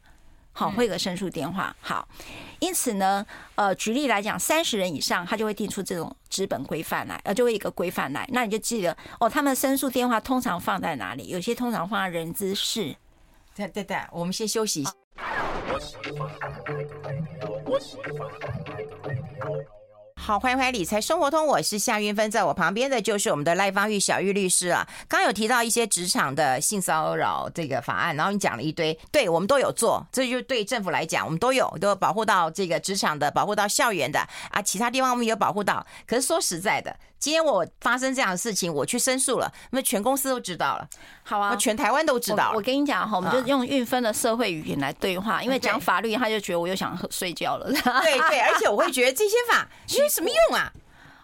[0.51, 1.73] 好，会有个申诉电话。
[1.79, 2.05] 好，
[2.59, 8.27] 因此呢，呃，举例来讲，三十人以上，他就会定出这种资本规范来，呃，就会一个规范来。
[8.33, 11.29] 那你就记得哦，他们申诉电话通常放在哪里？
[11.29, 12.93] 有些通常放在人资室。
[13.55, 14.91] 对对对，我们先休息一下。
[20.17, 24.87] 好，欢迎回来理财生活通，我是夏韵芬，在我旁边的就是我们的赖芳玉小玉律师啊。
[25.07, 35.85] 刚有提到一些职场的性骚扰这个法案，然后你讲了一堆，对我们都有做，这就对政府来讲，我们都有都保护到这个职场的，保护到校园的啊，其他地方我们有保护到。
[36.07, 36.95] 可是说实在的。
[37.25, 40.87] 今天我发生这样的事情，我去申诉了，那么全公司都知道了。
[41.23, 42.55] 好啊，全台湾都知道了。
[42.55, 47.65] 我跟你讲哈，我们就用运分的社会语言来对话，因为讲法律，他就觉得我又想睡觉了。
[47.71, 50.71] 对对，而且我会觉得这些法 有什么用啊？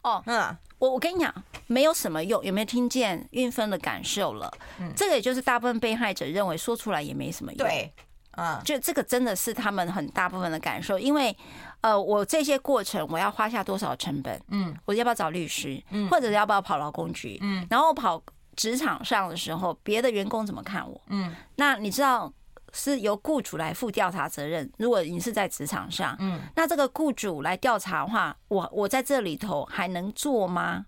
[0.01, 1.31] 哦，嗯，我我跟你讲，
[1.67, 4.51] 没有什么用，有没有听见运分的感受了？
[4.79, 7.67] 嗯，这个也就是大部分被害者认为说出来也没什么用。
[7.67, 7.93] 对，
[8.41, 11.37] 嗯，就这个真的是他们很大部分的感受，因为。
[11.81, 14.39] 呃，我这些过程我要花下多少成本？
[14.49, 15.83] 嗯，我要不要找律师？
[15.89, 17.39] 嗯，或者要不要跑劳工局？
[17.41, 18.21] 嗯，然后跑
[18.55, 21.01] 职场上的时候，别的员工怎么看我？
[21.07, 22.31] 嗯，那你知道
[22.71, 24.71] 是由雇主来负调查责任。
[24.77, 30.85] 如果你是在职场上，嗯，那这个雇主来调查的话，我我在这里头还能做吗？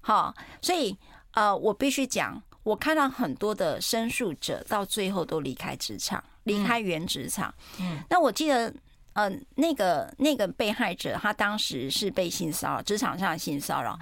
[0.00, 0.32] 好，
[0.62, 0.96] 所以
[1.32, 7.54] 呃，我必须讲，我看到很多的申诉者到最后都离开职场，离开原职场。
[7.80, 8.72] 嗯，那我记得。
[9.14, 13.98] 呃，那个那个被害者，他当时是被性骚扰，职场上的性骚扰。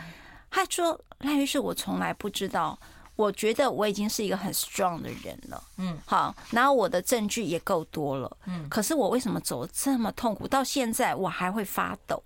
[0.51, 2.79] 他说：“赖律师，我从来不知道，
[3.15, 10.47] 我觉得我已经是一个很 strong 的人了，嗯，好，然后我的证据也够多了，嗯，可是我为什么走这么痛苦？
[10.47, 12.23] 到现在我还会发抖。”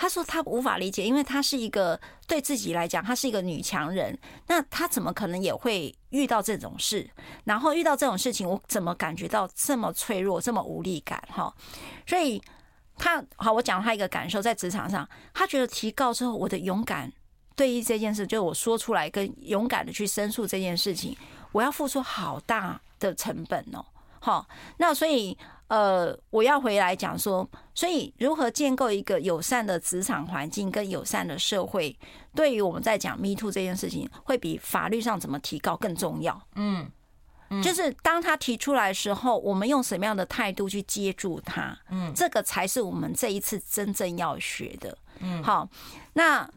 [0.00, 7.10] 他说他无法理解，因为他是一个对自己来讲，他是一个女强人，那他怎么可能也会遇到这种事？
[7.42, 11.20] 然后遇到这种事情，我怎么感觉到这么脆弱，这么无力感？
[11.28, 11.52] 哈，
[12.06, 12.40] 所以
[12.96, 17.12] 他好，我讲他一个感受，在职场上，他觉得提高之后，我的勇敢
[17.56, 21.16] 对于这件事，就是我说出来跟勇敢的去申诉这件事情，
[21.50, 23.84] 我要付出好大的成本哦。
[24.20, 25.36] 好，那所以。
[25.68, 31.96] 呃，我要回来讲说，所以如何建构一个友善的职场环境跟友善的社会，
[32.34, 36.42] 对于我们在讲 Me Too 这件事情，会比法律上怎么提高更重要。
[36.54, 36.90] 嗯，
[37.62, 41.78] 就是当他提出来的时候，我们用什么样的态度去接住他？
[41.90, 44.96] 嗯，这个才是我们这一次真正要学的。
[45.20, 45.68] 嗯，好，
[46.14, 46.48] 那。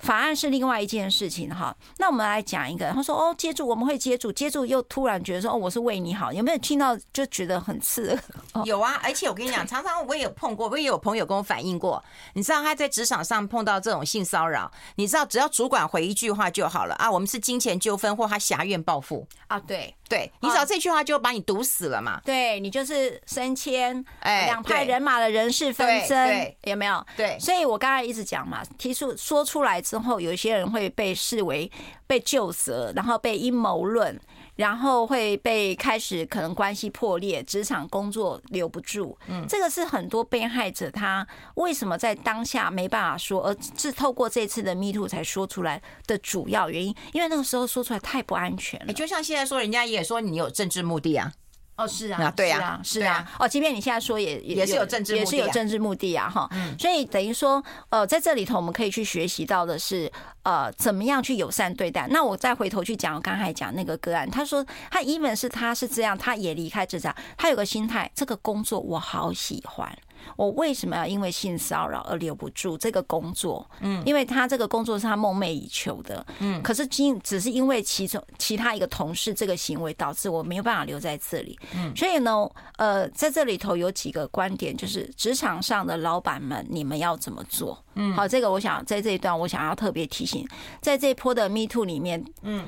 [0.00, 2.90] 法案是另外一件事情哈，那我们来讲一个。
[2.90, 8.10] 他说：“哦，接住，我们会接住，接住又突然觉得说，哦，我是为你好。”有没有听到就觉得很刺
[8.52, 8.64] 耳？
[8.66, 12.02] 有啊，而且我跟你讲，常常我也有碰过，我也有朋友跟我反映过。
[12.34, 19.94] 你知道他在职场上碰到这种性骚扰，你知道只要主管回一句话就好了啊，我们是金钱纠纷或他挟怨报复啊，对。
[20.08, 22.20] 对，你只要这句话就把你堵死了嘛。
[22.24, 27.04] 对，你就是升迁，哎，两派人马的人事纷争，有没有？
[27.16, 31.70] 对，所以我刚才一直讲嘛，提出说出来之后，有一些人会被视为
[32.06, 34.20] 被救责，然后被阴谋论。
[34.56, 39.16] 然后会被开始可能关系破裂，职场工作留不住。
[39.28, 48.92] 嗯，这个是很多被害者他为什么在当下没办法说，而是透过这次的 Me Too 才说出来的主要原因，因为那个时候说出来太不安全了。
[48.92, 51.32] 就像现在说，人家也说你有政治目的啊。
[51.76, 53.28] 哦，是啊，对啊，是啊。
[53.38, 56.48] 哦，即便你现在说也也是有政治，也是有政治目的啊，哈。
[56.78, 60.10] 所以等于说，呃，在这里头我们可以去学习到的是，
[60.44, 62.06] 呃，怎么样去友善对待。
[62.10, 69.92] 那我再回头去讲，我刚才讲那个个案，他说他 even 是他是这样，他也离开职场，他有个心态，这个工作我好喜欢。
[70.36, 73.68] 我为什么要因为性骚扰而留不住这个工作？
[73.80, 76.24] 嗯，因为他这个工作是他梦寐以求的。
[76.40, 81.58] 嗯，可是今只是因为其中其他一个同事这个行为导致我没有办法留在这里。
[81.74, 87.82] 嗯，所以呢，呃，在这里头有几个观点，就是职场上的老板们，你们要怎么做？
[87.94, 90.46] 嗯，好，这个我想在这一段我想要特别提醒，
[90.80, 92.64] 在这一波的 Me Too 里面，嗯。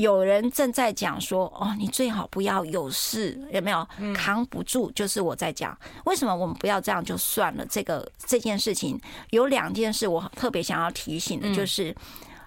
[0.00, 3.86] 有人正在讲说：“哦，你最好不要有事，有没有？
[4.14, 5.76] 扛不住，就是我在讲。
[6.06, 7.66] 为什么我们不要这样就算了？
[7.66, 8.98] 这个这件事情
[9.30, 11.94] 有两件事，我特别想要提醒的，就是，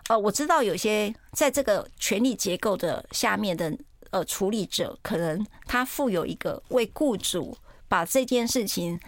[0.08, 3.72] 呃，我知道有些在这个权力结构的下面的
[4.10, 7.56] 呃处理者，可能他负有一个为雇主
[7.88, 9.00] 把这件事情。”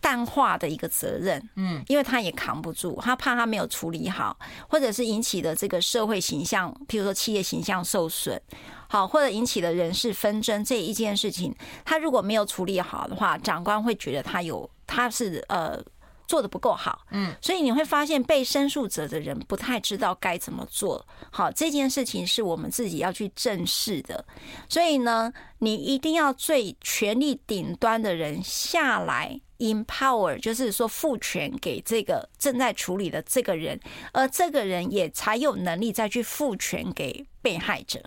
[0.00, 4.36] 淡化的一个责任，嗯，因为他也扛不住，他怕他没有处理好，
[4.68, 8.40] 或者是引起的这个社会形象，譬如说企业形象受损，
[8.88, 15.82] 好，或者引起的人事纷争这一件事情，他如果没有处理好的话，长官会觉得他有他是呃。
[16.28, 21.06] 做的不够好，嗯，所以你会发现被申诉者的人不太知道该怎么做。
[21.30, 24.26] 好，这件事情是我们自己要去正视的。
[24.68, 33.78] 所以呢，你一定要最权力顶端的人下来，empower，就是说赋权给这个正在处理的这个人，
[34.12, 38.00] 而这个人也才有能力再去赋权给被害者。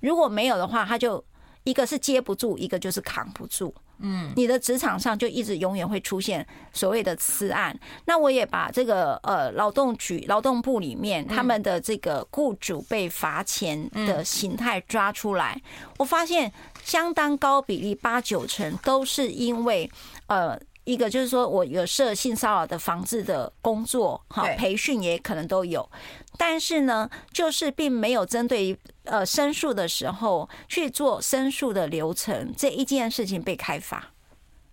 [0.00, 1.24] 如果没有的话，他就
[1.64, 3.74] 一个是接不住，一个就是扛不住。
[4.04, 7.78] 嗯，你的职场上就一直永远会出现所谓的私案。
[8.04, 15.62] 那我也把这个呃劳动局劳动部里面他们的这个雇主被罚钱的形态抓出来，
[15.98, 19.88] 我发现相当高比例八九成都是因为
[20.26, 20.60] 呃。
[20.84, 25.88] 一个就是说，我有设性骚扰的防治的工作，哈，培训也可能都有，
[26.36, 34.12] 但是呢，就是并没有针对呃申诉的时候去做申诉的流程，这一件事情被开发，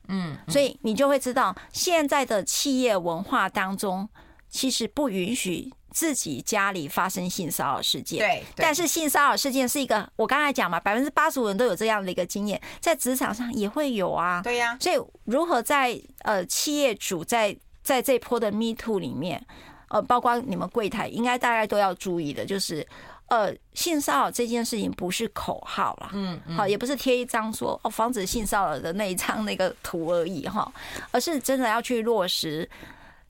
[0.07, 4.09] 嗯，所以你就会知道现在的企业文化当中，
[4.49, 5.71] 其实不允许。
[5.99, 14.77] 自己家里发生性骚扰事件，对，但是性骚扰事件是一个，我刚才讲嘛，百分之八十五人都有这样的一个经验，在职场上也会有啊，对呀。
[14.79, 19.45] 所以如何在呃企业主在在这波的 Me Too 里面，
[19.89, 22.87] 呃，包括你们柜台，应该大家都要注意的，就是
[23.27, 30.71] 呃性骚扰这件事情不是口号啦，嗯，好，也不是贴一张说哦防止性骚扰的那一张那个图而已哈，
[31.11, 32.69] 而是真的要去落实。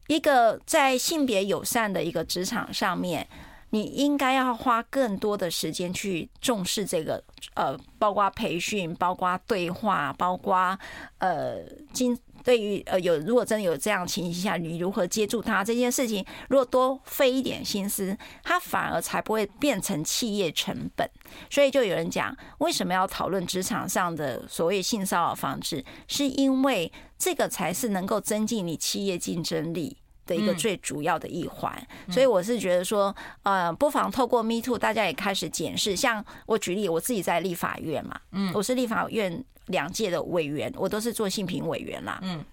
[0.09, 3.27] 一个在性别友善的一个职场上面，
[3.69, 10.75] 你应该要花更多的时间去重视这个，呃，包括培训，包括对话，包括
[11.19, 11.59] 呃，
[11.93, 21.07] 经对于呃有如果真的有这样情形下，你如何接住他这件事情，如果多费一点心思，他反而才不会变成企业成本。
[21.51, 29.95] 所以就有人讲，为什么要讨论职场上的所谓性骚扰防治，是因为这个才是能够增进你企业竞争力
[30.25, 31.87] 的一个最主要的一环。
[32.09, 35.95] 所以我是觉得说，呃，不妨透过 Me Too，大家也开始检视。
[35.95, 42.43] 像我举例，我自己在立法院嘛，嗯，我是立法院两届的委员，我都是做性平委员啦，嗯。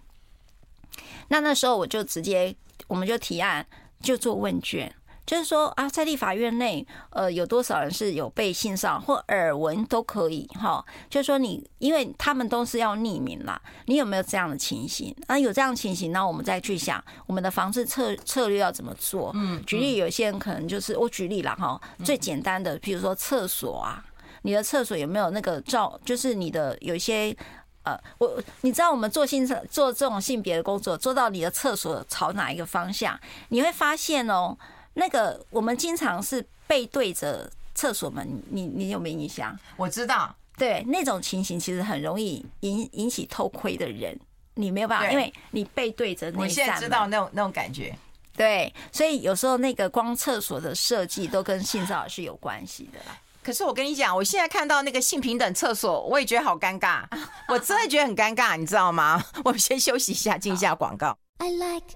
[1.28, 2.54] 那那时候我就直接，
[2.88, 3.66] 我们就提案，
[4.00, 4.92] 就做问卷。
[5.26, 10.82] 就是说啊，在立法院内，呃，有多少人是有被性骚扰或耳闻都可以哈。
[11.10, 15.12] 就是说你，因为他们都是要匿名啦，你有没有这样的情形？
[15.26, 19.32] 啊，有这样的情形，那我们再去想我们的防治策策略要怎么做。
[19.34, 24.04] 嗯，举例，有些人可能就是我举例了哈，最简单的，比如说厕所啊，
[24.42, 25.98] 你的厕所有没有那个照？
[26.04, 27.36] 就是你的有一些
[27.82, 33.18] 呃，我你知道我们做性做这种性别的工作，做到你的厕所朝哪一个方向，
[33.48, 34.56] 你会发现哦。
[34.98, 39.54] 那个我们经常是背对着厕所门，你你有没有印象？
[39.76, 44.18] 我知道，对那种情形，其实很容易引引起偷窥的人，
[44.54, 46.40] 你没有办法，因为你背对着那。
[46.40, 47.94] 我现在知道那种那种感觉。
[48.34, 52.98] 对，所以有时候那个光厕所的设计都跟性骚扰是有关系的。
[53.42, 57.04] 可是我跟你讲，我现在看到那个性平等厕所，我也觉得好尴尬，
[57.48, 59.22] 我真的觉得很尴尬，你知道吗？
[59.44, 61.16] 我们先休息一下，进一下广告。
[61.38, 61.86] I like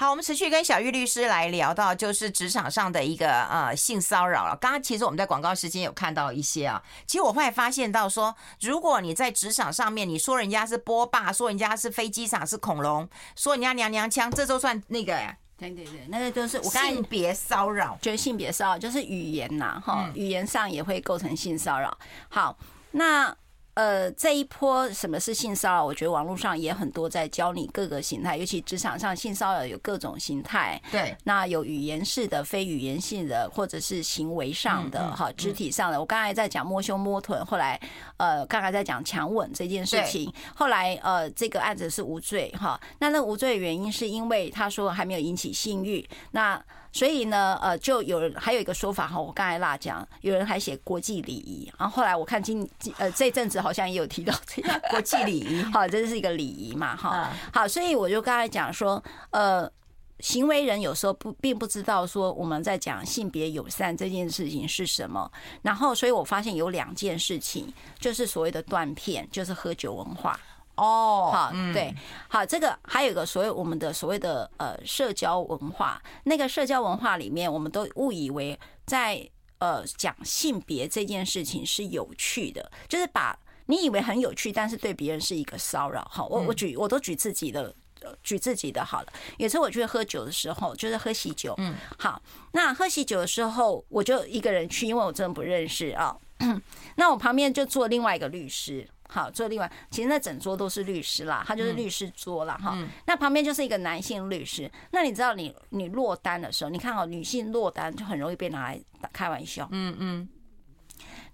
[0.00, 4.56] 好，我们持续跟小玉律师来聊到，就是职场上的一个呃性骚扰了。
[4.58, 15.36] 刚刚其实我们在广告时间有看到一些啊，其实我后来发现到说，如果你在职场上面，你说人家是波霸，说人家是飞机场是恐龙，说人家娘娘腔，这都算那个呀？
[15.58, 21.94] 对对对，那个就是我性别骚扰，就是性别骚扰，就是语言呐，哈，语言上也会构成性骚扰。
[22.30, 22.56] 好，
[22.92, 23.36] 那。
[23.74, 25.84] 呃，这一波什么是性骚扰？
[25.84, 30.80] 我觉得网络上也很多在教你各个形态，尤其职场上性骚扰有各种形态。
[30.90, 35.98] 对，那有语言式的、非语言性的，或者是行为上的、哈、肢体上的。
[35.98, 37.80] 我刚才在讲摸胸摸臀，后来
[38.16, 42.78] 呃，刚才在讲强吻这件事情，后来呃，这个案子是无罪哈。
[42.98, 46.06] 那那无罪的原因是因为他说还没有引起性欲。
[46.32, 46.62] 那
[46.92, 52.68] 所以呢，呃，就有人还有一个说法哈，我刚才辣讲，有人还写国际礼仪，然后后来我看今
[52.98, 59.70] 呃这阵子好像也有提到这个国际礼仪， 好，这是一个礼仪嘛，哈，好，所以我就刚才讲说，呃，
[60.18, 65.30] 行为人有时候不并不知道说我们在讲性别友善这件事情是什么，
[65.62, 70.38] 然后所以我发现有两件事情，就是所谓的断片，就是喝酒文化。
[70.80, 71.94] 哦，好，对，
[72.28, 79.28] 好，这个还有一个所谓我们的所谓的呃社交文化，那个社交文化里面，我们都误以为在
[79.58, 86.02] 呃讲性别这件事情是有趣的，就是把你以为很有趣，但是对别人是一个骚扰。
[86.10, 87.74] 好，我我举我都举自己的，
[88.22, 89.12] 举自己的好了。
[89.36, 92.22] 有时候我去喝酒的时候，就是喝喜酒，嗯，好，
[92.52, 96.16] 那喝喜酒的时候，我就一个人去，因为我真的不认识啊。
[96.96, 98.88] 那我旁边就坐另外一个律师。
[99.12, 102.56] 好，坐另外，其实那整桌都是律师啦，他就是律师桌啦。
[102.56, 102.88] 哈、嗯。
[103.06, 104.70] 那旁边就是一个男性律师。
[104.92, 108.80] 那你知道你，你你落单的时候，你看哦，女性落单就很容易被拿来
[109.12, 109.68] 开玩笑。
[109.72, 110.28] 嗯嗯。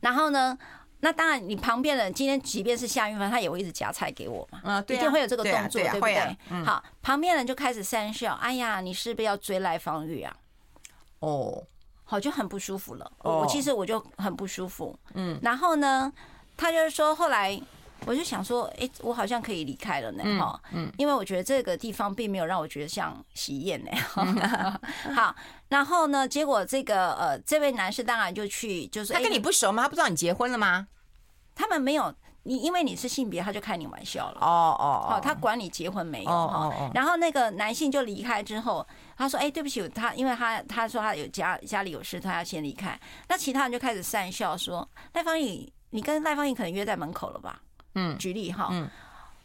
[0.01, 0.57] 然后呢，
[1.01, 4.61] 那当然，你旁边的今天即便是夏运芬，他也会一直夹菜给我嘛。
[4.65, 6.37] 啊，一定会有这个动作，对，不对？
[6.65, 8.33] 好，旁边人就开始讪笑。
[8.37, 10.35] 哎呀，你是不是要追赖芳玉啊？
[11.19, 11.63] 哦，
[12.05, 13.13] 好，就很不舒服了。
[13.19, 14.99] 哦，我其实我就很不舒服。
[15.13, 16.11] 嗯，然后呢？
[16.57, 17.61] 他就是说，后来
[18.05, 23.91] 我就想说，哎，我好像可以离开了呢，哈，嗯，因为我觉得这个地方并没有让我觉得像喜宴呢。
[25.15, 25.35] 好，
[25.69, 29.83] 然后呢，结果这个呃，这位男士当然就去，就是他跟你不熟吗？
[29.85, 30.87] 他不知道你结婚了吗？
[31.55, 34.39] 他们没有，你因为你是性别，他就开你玩笑了。
[34.41, 36.91] 哦哦，好，他管你结婚没有哦。
[36.95, 38.87] 然后那个男性就离开之后，
[39.17, 42.99] 他说，哎，对不起，他因为他他说他有家家里有事，他要先离开。
[43.29, 45.73] 那其他人就开始讪笑说，赖芳玉。
[45.91, 47.63] 你跟赖芳玉可能约在门口了吧？
[47.95, 48.91] 嗯，举例哈，嗯，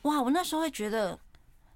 [0.01, 1.17] 哇，我那时候会觉得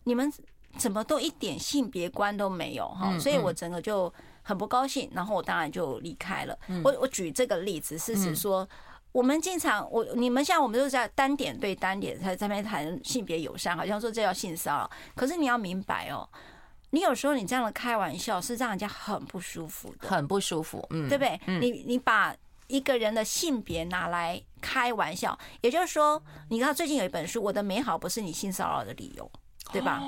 [0.03, 0.29] 你们
[0.77, 6.57] 怎么都一点性别观都没有哈，所以我整个就很不高兴，然后我当然就离开了。
[6.83, 8.67] 我我举这个例子是指说，
[9.13, 16.27] 我们经常我你们像我们都是在单点对单点在这边谈性别友善，好像说这叫性骚扰，可是你要明白哦，
[16.89, 21.39] 你有时候你这样的开玩笑是让人家很不舒服的，很不舒服，嗯，对不对？
[21.59, 22.35] 你你把。
[22.67, 29.31] 一个人的性别拿来开玩笑，也就是说，你知道最近有一本书《我的美好不是你性骚扰的理由》，
[29.71, 30.01] 对吧？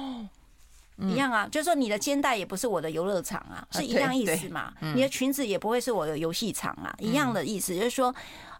[0.99, 4.73] 一样啊，就是说你的肩带也不是我的游乐场啊，是一样意思嘛。
[4.95, 8.11] 你的裙子也不会是我的游戏场啊，一样的意思，就是说，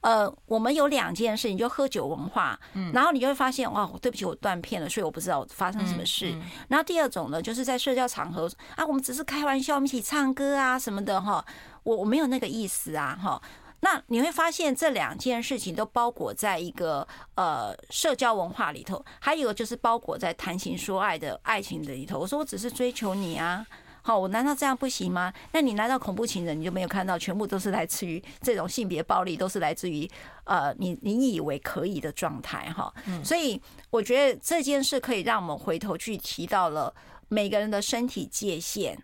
[0.02, 2.60] 呃，我们有两件事，你就喝酒文化，
[2.94, 6.32] 然后你就会发现，哇，对不起，我断片了，所以我不知道发生什么事。
[6.68, 11.44] 然后第二种呢，就是在社交场合啊，我们只是开玩笑，我们一起唱歌啊什么的哈，
[11.82, 13.42] 我我没有那个意思啊哈。
[13.82, 22.20] 那你会发现这两件事情都包裹在一个呃社交文化里头，还有就是包裹在谈情说爱的爱情的里头。
[22.20, 23.66] 我说我只是追求你啊，
[24.02, 25.32] 好，我难道这样不行吗？
[25.52, 30.10] 那你难道恐怖情人你就没有看到全部都是来自于这种性别暴力，都是来自于
[30.46, 32.92] 呃你你以为可以的状态哈？
[33.24, 33.62] 所以
[33.92, 36.94] 我觉得这件事可以让我们回头去提到了
[37.28, 38.98] 每个人的身体界限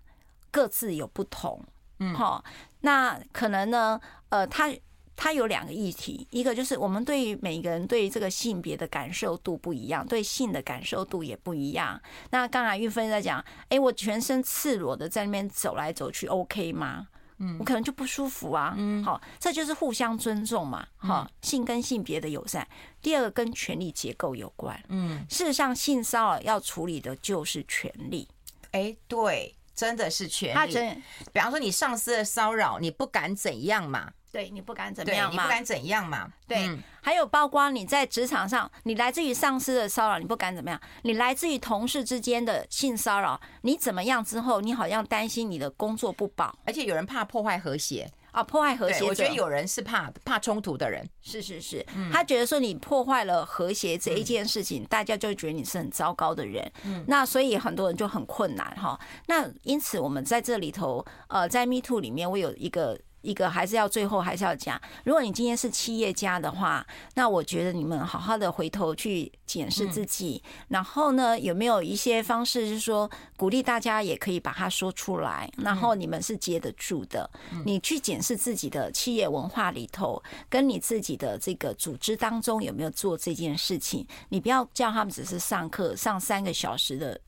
[0.50, 1.64] 各自有不同，
[2.12, 2.44] 嗯，好，
[2.82, 4.00] 那可能呢？
[4.30, 4.74] 呃，他
[5.16, 12.02] 他有两个议题，一个就是我们对于每个人对于这个性别的感受度不一样，对性的感受度也不一样。
[12.32, 17.08] 那刚才玉芬在讲，哎，我全身赤裸的在那边走来走去，OK 吗？
[17.38, 18.74] 嗯，我可能就不舒服啊。
[18.78, 20.86] 嗯，好，这就是互相尊重嘛。
[20.98, 22.68] 好，性跟性别的友善。
[23.02, 24.82] 第二个跟权力结构有关。
[24.90, 28.28] 嗯，事实上，性骚扰要处理的就是权力。
[28.72, 30.54] 哎，对，真的是权利。
[30.54, 31.02] 他真，
[31.32, 34.12] 比方说你上司的骚扰，你不敢怎样嘛？
[34.32, 35.44] 对你不敢怎么样嘛？
[35.44, 36.28] 你不敢怎样嘛？
[36.48, 36.68] 对，
[37.02, 40.82] 还有包括你在职场上，你来自于上司的骚扰，你不敢怎么样？
[41.04, 49.06] 你来自于同事之间的性骚扰，你怎么样之后，你好像担心你的工作不保，而且有人怕破坏和谐啊，破坏和谐。
[49.06, 56.70] 我觉得有人是怕怕冲突的人，是是是，他觉得说你破坏了和谐这一件事情，大家就觉得你是很糟糕的人。
[56.84, 59.00] 嗯，那所以很多人就很困难哈。
[59.28, 63.00] 那因此我们在这里头，呃，在 Me Too 里面，我有一个。
[63.24, 77.30] 一个还是要最后还是要讲，如果你今天是企业家的话，那我觉得你们好好的回头去检视自己，然后呢，有没有一些方式是说鼓励大家也可以把它说出来，然后你们是接得住的。
[77.66, 87.20] 你去检视自己的企业文化里头，跟你自己的这个组织当中有没有做这件事情，你不要叫他们只是上课上三个小时的。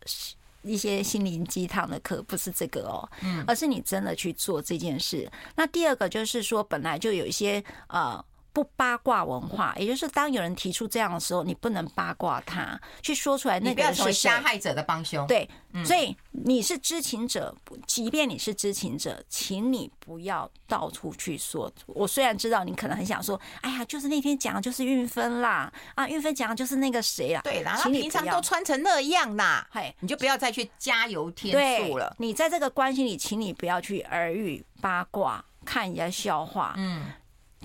[0.65, 3.09] 一些心灵鸡汤的课不是这个哦，
[3.47, 5.31] 而是你真的去做这件事。
[5.55, 8.23] 那第二个就是说，本来就有一些呃。
[8.55, 13.59] 不八卦文化，也就是当有人提出这样的时候，你不能八卦他，去说出来。
[13.59, 14.29] 那个人是谁？
[14.29, 15.27] 加害者的帮凶。
[15.27, 15.49] 对，
[15.83, 17.53] 所以你是知情者，
[17.85, 21.69] 即便你是知情者，请你不要到处去说。
[21.87, 27.41] 我虽然知道你可能很想说，哎呀，就是那天讲的就是运分啦，啊，运分讲的就是那个谁啦。
[27.43, 31.53] 对啦，你平常都穿成那样啦，嘿，你就不要再去加油添
[31.89, 32.15] 醋了。
[32.17, 36.73] 你在这个关系里，请你不要去耳语八卦，看人家笑话。
[36.77, 37.07] 嗯。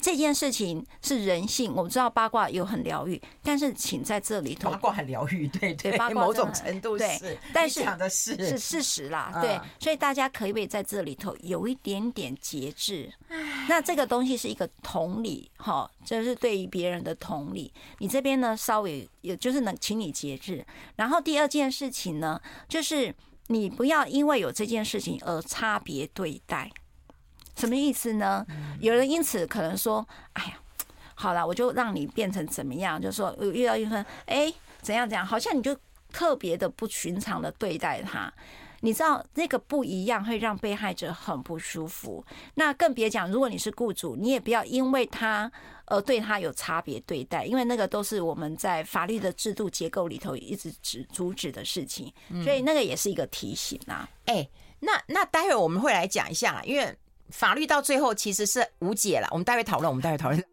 [0.03, 13.13] 这件事情是人性，我知道八卦有很疗愈，但是请在这里头，八卦很疗愈，对对，八卦某种程度是，但是讲的是是事实啦，对，所以大家可以不可以在这里头有一点点节制？
[13.69, 17.73] 那这个东西是一个同理，哈，就是对于别人的同理。
[17.99, 20.65] 你这边呢，稍微也就是能请你节制。
[20.97, 23.15] 然后第二件事情呢，就是
[23.49, 26.71] 你不要因为有这件事情而差别对待。
[27.61, 28.45] 什么意思呢？
[28.81, 30.55] 有人因此可能说：“哎呀，
[31.15, 33.01] 好了，我就让你变成怎么样？
[33.01, 34.51] 就说遇到一份，哎，
[34.81, 35.77] 怎样怎样，好像你就
[36.11, 38.33] 特别的不寻常的对待他。
[38.81, 42.25] 你知道那个不一样会让被害者很不舒服。
[42.55, 45.53] 那更别讲，如果你是雇主，你也不要因为他
[45.85, 52.11] 而对他有差别对待，因为那个都是我们在法律的制度结构里头一直指阻止的事情。
[52.43, 54.09] 所以那个也是一个提醒啊。
[54.25, 54.49] 哎，
[54.79, 56.97] 那那待会儿我们会来讲一下，因为。
[57.33, 59.29] 法律到最后其实是无解了。
[59.31, 60.45] 我们待会讨论，我们待会讨论。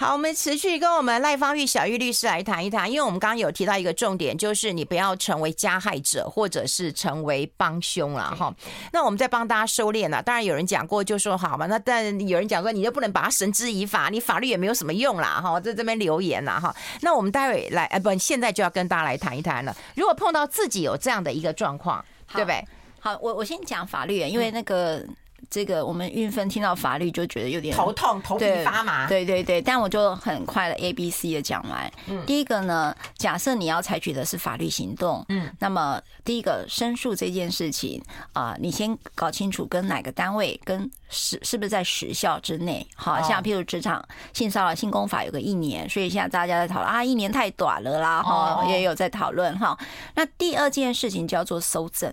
[0.00, 8.54] 好，我们持续跟我们赖芳玉小玉律师来谈一谈，因为我们刚刚有提到一个重点，就是你不要成为加害者，或者是成为帮凶了哈。
[8.92, 10.22] 那我们再帮大家收敛了。
[10.22, 15.58] 当然有人讲过，就说好吧，那但有人讲说，你就不能把他绳之以法，你法律也没有什么用啦哈。
[15.58, 16.72] 在这边留言了哈。
[17.00, 19.76] 那我们待会来，呃，不，现在就要跟大家来谈一谈了。
[19.96, 22.64] 如果碰到自己有这样的一个状况，对不对？
[23.00, 25.04] 好，我我先讲法律，因为那个。
[25.50, 29.06] 这个我们运分听到法律就觉得有点头痛、头皮发麻。
[29.08, 31.90] 对对对，但我就很快的 A B C 的讲完。
[32.06, 42.86] 嗯，第一个呢，假设你要采取的是法律行动，嗯，那么第一个申诉这件事情啊，你先搞清楚跟哪个单位，跟时是不是在时效之内。
[42.94, 49.78] 好像譬如职场性骚扰性工法有个一年，所以现在大家在讨论啊，一年太短了啦，哈，也有在讨论哈。
[50.14, 52.12] 那第二件事情叫做搜证。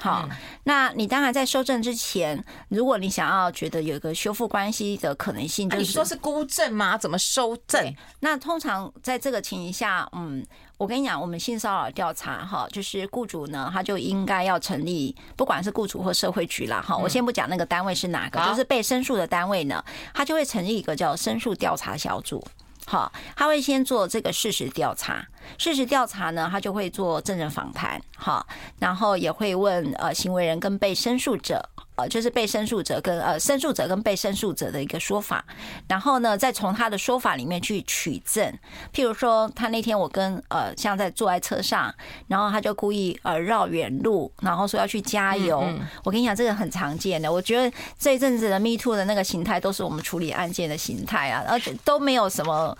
[0.00, 0.28] 好，
[0.64, 6.98] 那你当然在修正之前，如果你想要觉得有一个修复关系的可能性，就是你说是孤证吗？
[6.98, 7.94] 怎么修正？
[8.20, 10.44] 那通常在这个情形下，嗯，
[10.76, 19.82] 我跟你讲，我们性骚扰调查哈，就是雇主呢，他就应该要成立，不管是雇主或社会局啦，哈，我先不讲那个单位是哪个，就是被申诉的单位呢，
[20.12, 22.44] 他就会成立一个叫申诉调查小组。
[22.86, 25.26] 好，他会先做这个事实调查，
[25.58, 28.46] 事实调查呢，他就会做证人访谈，好，
[28.78, 31.68] 然后也会问呃行为人跟被申诉者。
[31.96, 35.44] 呃，就是被申诉者跟呃申诉者跟被申诉者的一个说法，
[35.88, 38.52] 然后呢，再从他的说法里面去取证。
[38.92, 41.94] 譬如说，他那天我跟呃像在坐在车上，
[42.26, 45.60] 然后他就故意呃绕远路，然后说要去加油。
[45.60, 47.32] 嗯嗯，我跟你讲，这个很常见的。
[47.32, 52.76] 我觉得这一阵子的 Me Too 的那个形态，都是我们处理案件的形态啊，而且都没有什么。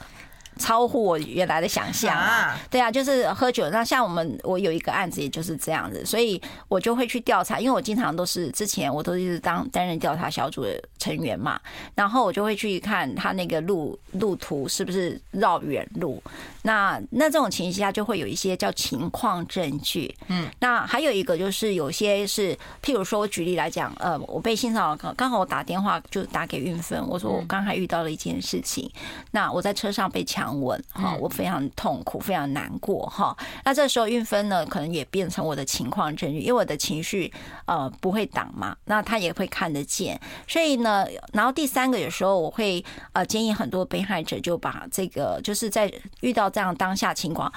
[0.59, 2.59] 超乎我原来的想象啊！
[2.71, 3.69] 对啊，就是喝酒。
[3.71, 11.61] 那像我们，我有一个案子，也就是这样子，所以我就会去调查，因为我经常都是之前我都一直当担任调查小组的成员嘛，
[11.97, 16.23] 然后我就会去看他那个路路途是不是绕远路。
[16.63, 20.15] 那那这种情形下就会有一些叫情况证据。
[20.29, 28.89] 嗯，那还有一个就是有些是，譬如说我举例来讲，呃，我被性骚扰，刚好我打电话就打给运分，我说我刚才遇到了一件事情，
[29.33, 30.44] 那我在车上被抢。
[30.45, 33.37] 常稳哈，我非常痛苦，非常难过哈。
[33.65, 37.33] 那这时候运分呢，可能也变成我的情况证据，因为我的情绪
[37.65, 40.21] 呃不会挡嘛，那他也会看得见。
[40.47, 42.85] 所以呢，然后第三个有时候我会
[43.15, 47.51] 呃建议很多被害者就把这个就是在遇到这样当下情况。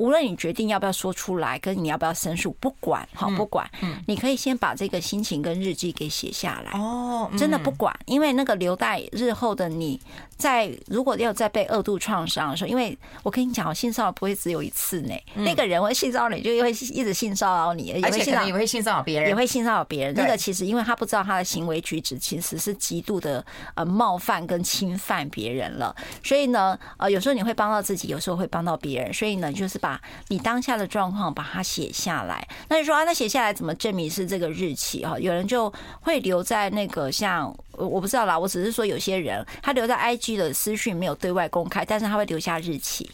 [0.00, 3.70] 无论你决定要不要说出来，跟你要不要申诉，不管好不管，
[4.06, 6.72] 你可以先把这个心情跟日记给写下来。
[6.72, 10.00] 哦，真的不管，因为那个留待日后的你，
[10.38, 15.14] 在如果要再被二度创伤的时候，因为我跟你讲，性骚扰不会只有一次呢。
[15.34, 20.14] 那个人会性骚扰你，就会一直性骚扰你，而且也会性骚扰别人，也会性骚扰别人。
[20.14, 23.44] 那个其实因为他不知道他的行为举止其实是极度的
[23.74, 25.94] 呃冒犯跟侵犯别人了，
[26.24, 29.89] 所以呢，呃，有时候你会帮到自己，有时候会帮到别人，所以呢，就是把。
[30.28, 35.18] 你当下的状况把它写下来，那你说啊，那写下来怎么证明是这个日期啊？
[35.18, 35.72] 有人就
[36.02, 43.10] 会留在那个像我不知道啦，我只是说有些人他留在 IG 的私讯没有对外公开，但是他会留下日期。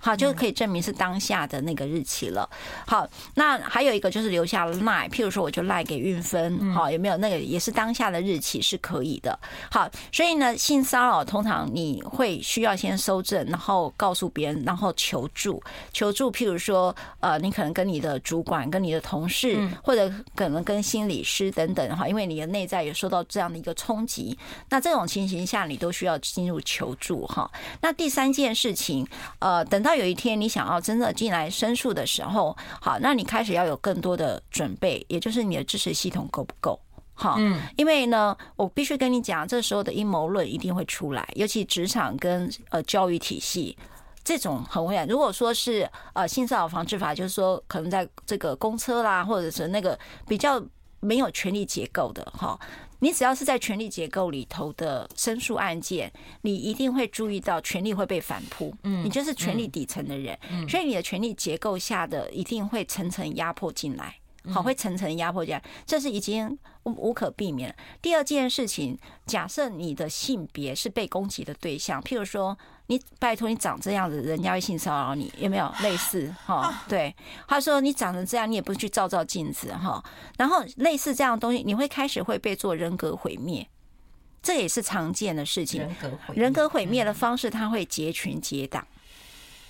[0.00, 2.48] 好，就可以证明是当下的那个日期了。
[2.86, 9.38] 好，那还有一个就是留下赖，譬如说我就赖给运分，好，有没有那个也是当下的日期是可以的。
[9.70, 16.32] 好，所以呢，性骚扰通常你会需要先收证，然后告诉别人，然后求助，求助。
[16.32, 24.38] 譬如说，呃，你可能跟你的主管、跟你的同事，或者可能跟心理师等等哈，因为你的内在也受到这样的一个冲击，
[24.70, 27.50] 那这种情形下你都需要进入求助哈。
[27.82, 29.06] 那第三件事情，
[29.40, 29.89] 呃，等到。
[29.90, 36.78] 到有一天你想要真的进来申诉的时候，好，那你开始要有更多的准备，也就是你的支持系统够不够？
[37.14, 43.76] 好，嗯，因为呢，我必须跟你讲，这时候的阴谋论一定会出来，尤其职场跟呃教育体系
[44.22, 45.04] 这种很危险。
[45.08, 50.62] 如果说是呃性骚扰防治法，就是说可能在这个公车啦，或者是那个比较
[51.00, 52.56] 没有权力结构的哈。
[53.00, 58.74] 你只要是在权力结构里头的申诉案件，你一定会注意到权力会被反扑。
[58.84, 60.38] 嗯，你就是权力底层的人，
[60.68, 64.16] 所以你的权力结构下的一定会层层压迫进来，
[64.52, 67.74] 好，会层层压迫进来，这是已经无无可避免。
[68.00, 72.56] 第二件事情，假设你的性别是被攻击的对象，譬如说。
[72.90, 76.82] 你拜托，你长这样子，人家会性骚扰你，有没有类似 哈？
[76.88, 77.14] 对，
[77.46, 80.02] 他说你长成这样，你也不去照照镜子哈。
[80.36, 83.64] 然后类似这样的东西，你会开始会被做人格毁灭，
[84.42, 85.88] 这也是常见的事情。
[86.34, 88.84] 人格毁灭的方式，他会结群结党。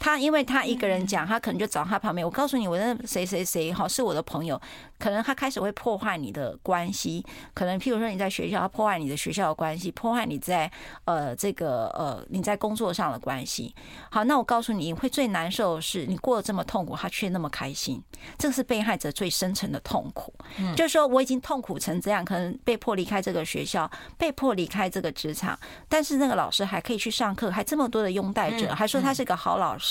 [0.01, 2.27] 他因为他一个人讲，他可能就找他旁边。
[2.27, 4.59] 我告诉你，我那谁谁谁哈是我的朋友，
[4.99, 7.23] 可能他开始会破坏你的关系。
[7.53, 10.69] 可能譬如说你在学校，他破坏你的学校的关系，破坏你在
[11.05, 13.75] 呃这个呃你在工作上的关系。
[14.11, 18.03] 好，那我告诉你，你会最难受的是你过得这么痛苦，他却那么开心。
[18.39, 20.33] 这是被害者最深层的痛苦。
[20.75, 25.59] 就是说我已经痛苦成这样，可能被迫离开这个学校，被迫离开这个职场，
[25.91, 29.90] 但是那个老师还可以去上课，还这么多的拥戴者，还说他是个好老师。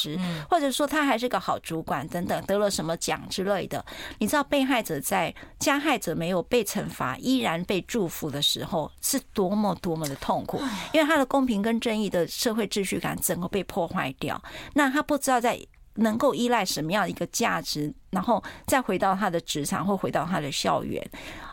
[0.50, 3.84] 或者说他还是个好主管等等，得了什么奖之类的。
[4.20, 10.62] 你知道被害者在加害者没有被惩罚，依然被祝福的时候，是多么多么的痛苦，
[10.94, 14.42] 因为他的公平跟正义的社会秩序感整个被破坏掉。
[14.74, 15.60] 那他不知道在
[15.96, 21.06] 能够依赖什么样的一个价值，然后再回到他的职场，或回到他的校园，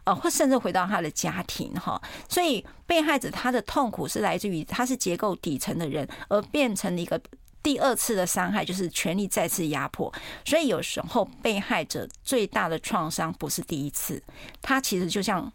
[0.04, 2.00] 呃，或甚至回到他的家庭哈。
[2.28, 7.20] 所以被害者他的痛苦是来自于他是结构底层的人，而变成了一个。
[7.62, 10.12] 第二次的伤害就是权力再次压迫，
[10.44, 14.22] 所以有时候被害者最大的创伤不是第一次，
[14.62, 15.52] 他其实就像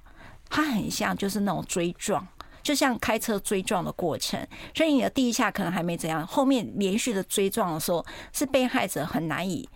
[0.49, 2.27] 他很像就是那种追撞，
[2.61, 4.45] 就像开车追撞的过程。
[4.75, 9.69] 所以你的第一下可能还没怎样，后面连续的追撞的时候，是被害者很难以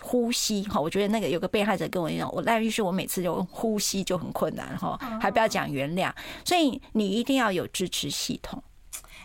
[0.00, 0.64] 呼吸。
[0.64, 6.12] 哈，我觉得那个有个被害者跟我一样，我赖律师，我每次就呼吸就很困难哈，还不要讲原谅。
[6.44, 8.60] 所以你一定要有支持系统。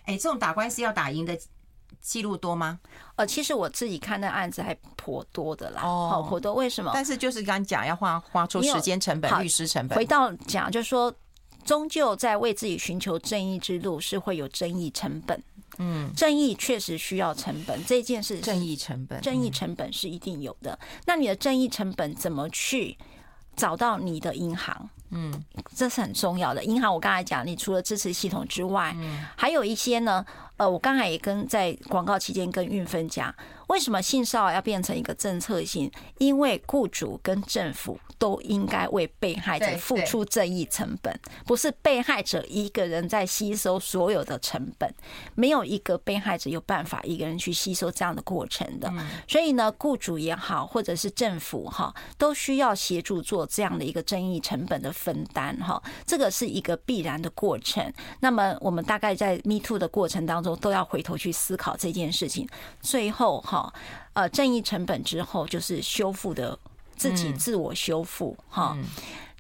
[0.04, 1.36] 哎，这种打官司要打赢的。
[2.06, 2.80] 记录多吗？
[3.16, 5.82] 呃，其实我自己看那案子还颇多的啦。
[5.82, 6.54] 哦，颇多。
[6.54, 6.92] 为什么？
[6.94, 9.98] 但是就是刚刚讲要花花出时间成本、律师成本。
[9.98, 11.12] 回到讲，就是说，
[11.66, 15.42] 终究在为自己寻求正义之路是会有争议成本。
[15.80, 20.78] 嗯，正义确实需要成本，这件事正义成本，正义成本是一定有的。
[21.08, 22.96] 那你的正义成本怎么去
[23.56, 24.90] 找到你的银行？
[25.10, 25.44] 嗯，
[25.76, 26.64] 这是很重要的。
[26.64, 28.96] 银行，我刚才讲，你除了支持系统之外，
[29.36, 30.24] 还有一些呢。
[30.58, 33.34] 呃，我刚才也跟在广告期间跟运分讲，
[33.68, 35.92] 为什么性骚扰要变成一个政策性？
[36.18, 41.14] 因为雇主跟政府都应该为被害者付出正义成本，
[41.46, 44.90] 不是被害者一个人在吸收所有的成本，
[45.34, 48.90] 没有一个被害者有办法一个人去吸收这样的过程的。
[49.28, 57.92] 所以呢，雇主也好，或者是政府哈，都需要协助做这样的一个正义成本的分担哈，这个是一个必然的过程。
[58.22, 60.45] 那么我们大概在 Me Too 的过程当中。
[60.46, 62.48] 中都要回头去思考这件事情。
[62.82, 63.74] 最后哈，
[64.14, 66.58] 呃，正义成本之后就是修复的
[66.96, 68.78] 自己自我修复哈。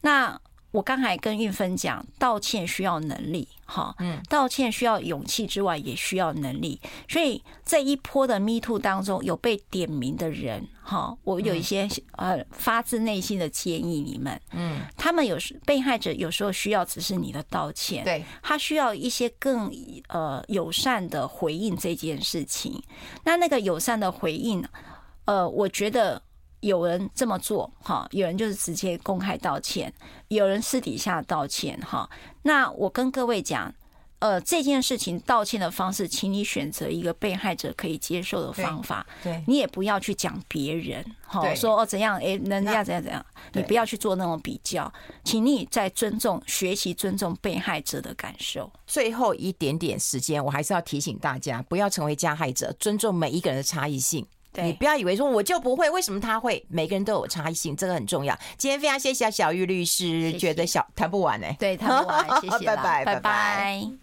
[0.01, 0.38] 那
[0.76, 6.82] 我刚才跟玉芬讲，道歉需要能力，哈，嗯，道歉需要勇气之外，也需要能力。
[7.07, 19.71] 所以这一波的 Me Too 当中，有被点名的人，哈，我有一些呃发自内心的建议你们，嗯，他们有时被害者有时候需要只是你的道歉，对，他需要一些更
[20.09, 22.84] 呃友善的回应这件事情。
[23.23, 24.61] 那那个友善的回应，
[25.23, 26.21] 呃，我觉得。
[26.66, 29.93] 有人这么做，哈，有人就是直接公开道歉，
[30.30, 32.09] 有人私底下道歉，哈。
[32.41, 33.72] 那我跟各位讲，
[34.18, 44.91] 呃，这件事情道歉的方式，请你选择一个被害者可以接受的方法，对，你也不要去讲别人，哈，说哦怎样，哎，人家怎样怎样，你不要去做那种比较，
[45.24, 48.72] 请你在尊重、学习尊重被害者的感受。
[48.88, 54.26] 最后一点点时间，我还是要提醒大家，不要成为加害者，尊重每一个人的差异性。
[54.64, 56.64] 你不要以为说我就不会，为什么他会？
[56.68, 58.38] 每个人都有差异性，这个很重要。
[58.58, 61.56] 今天非常谢谢小玉律师，谢谢觉得小谈不完呢、欸。
[61.60, 63.14] 对，谈不完，谢谢， 拜拜，拜拜。
[63.16, 63.95] 拜拜。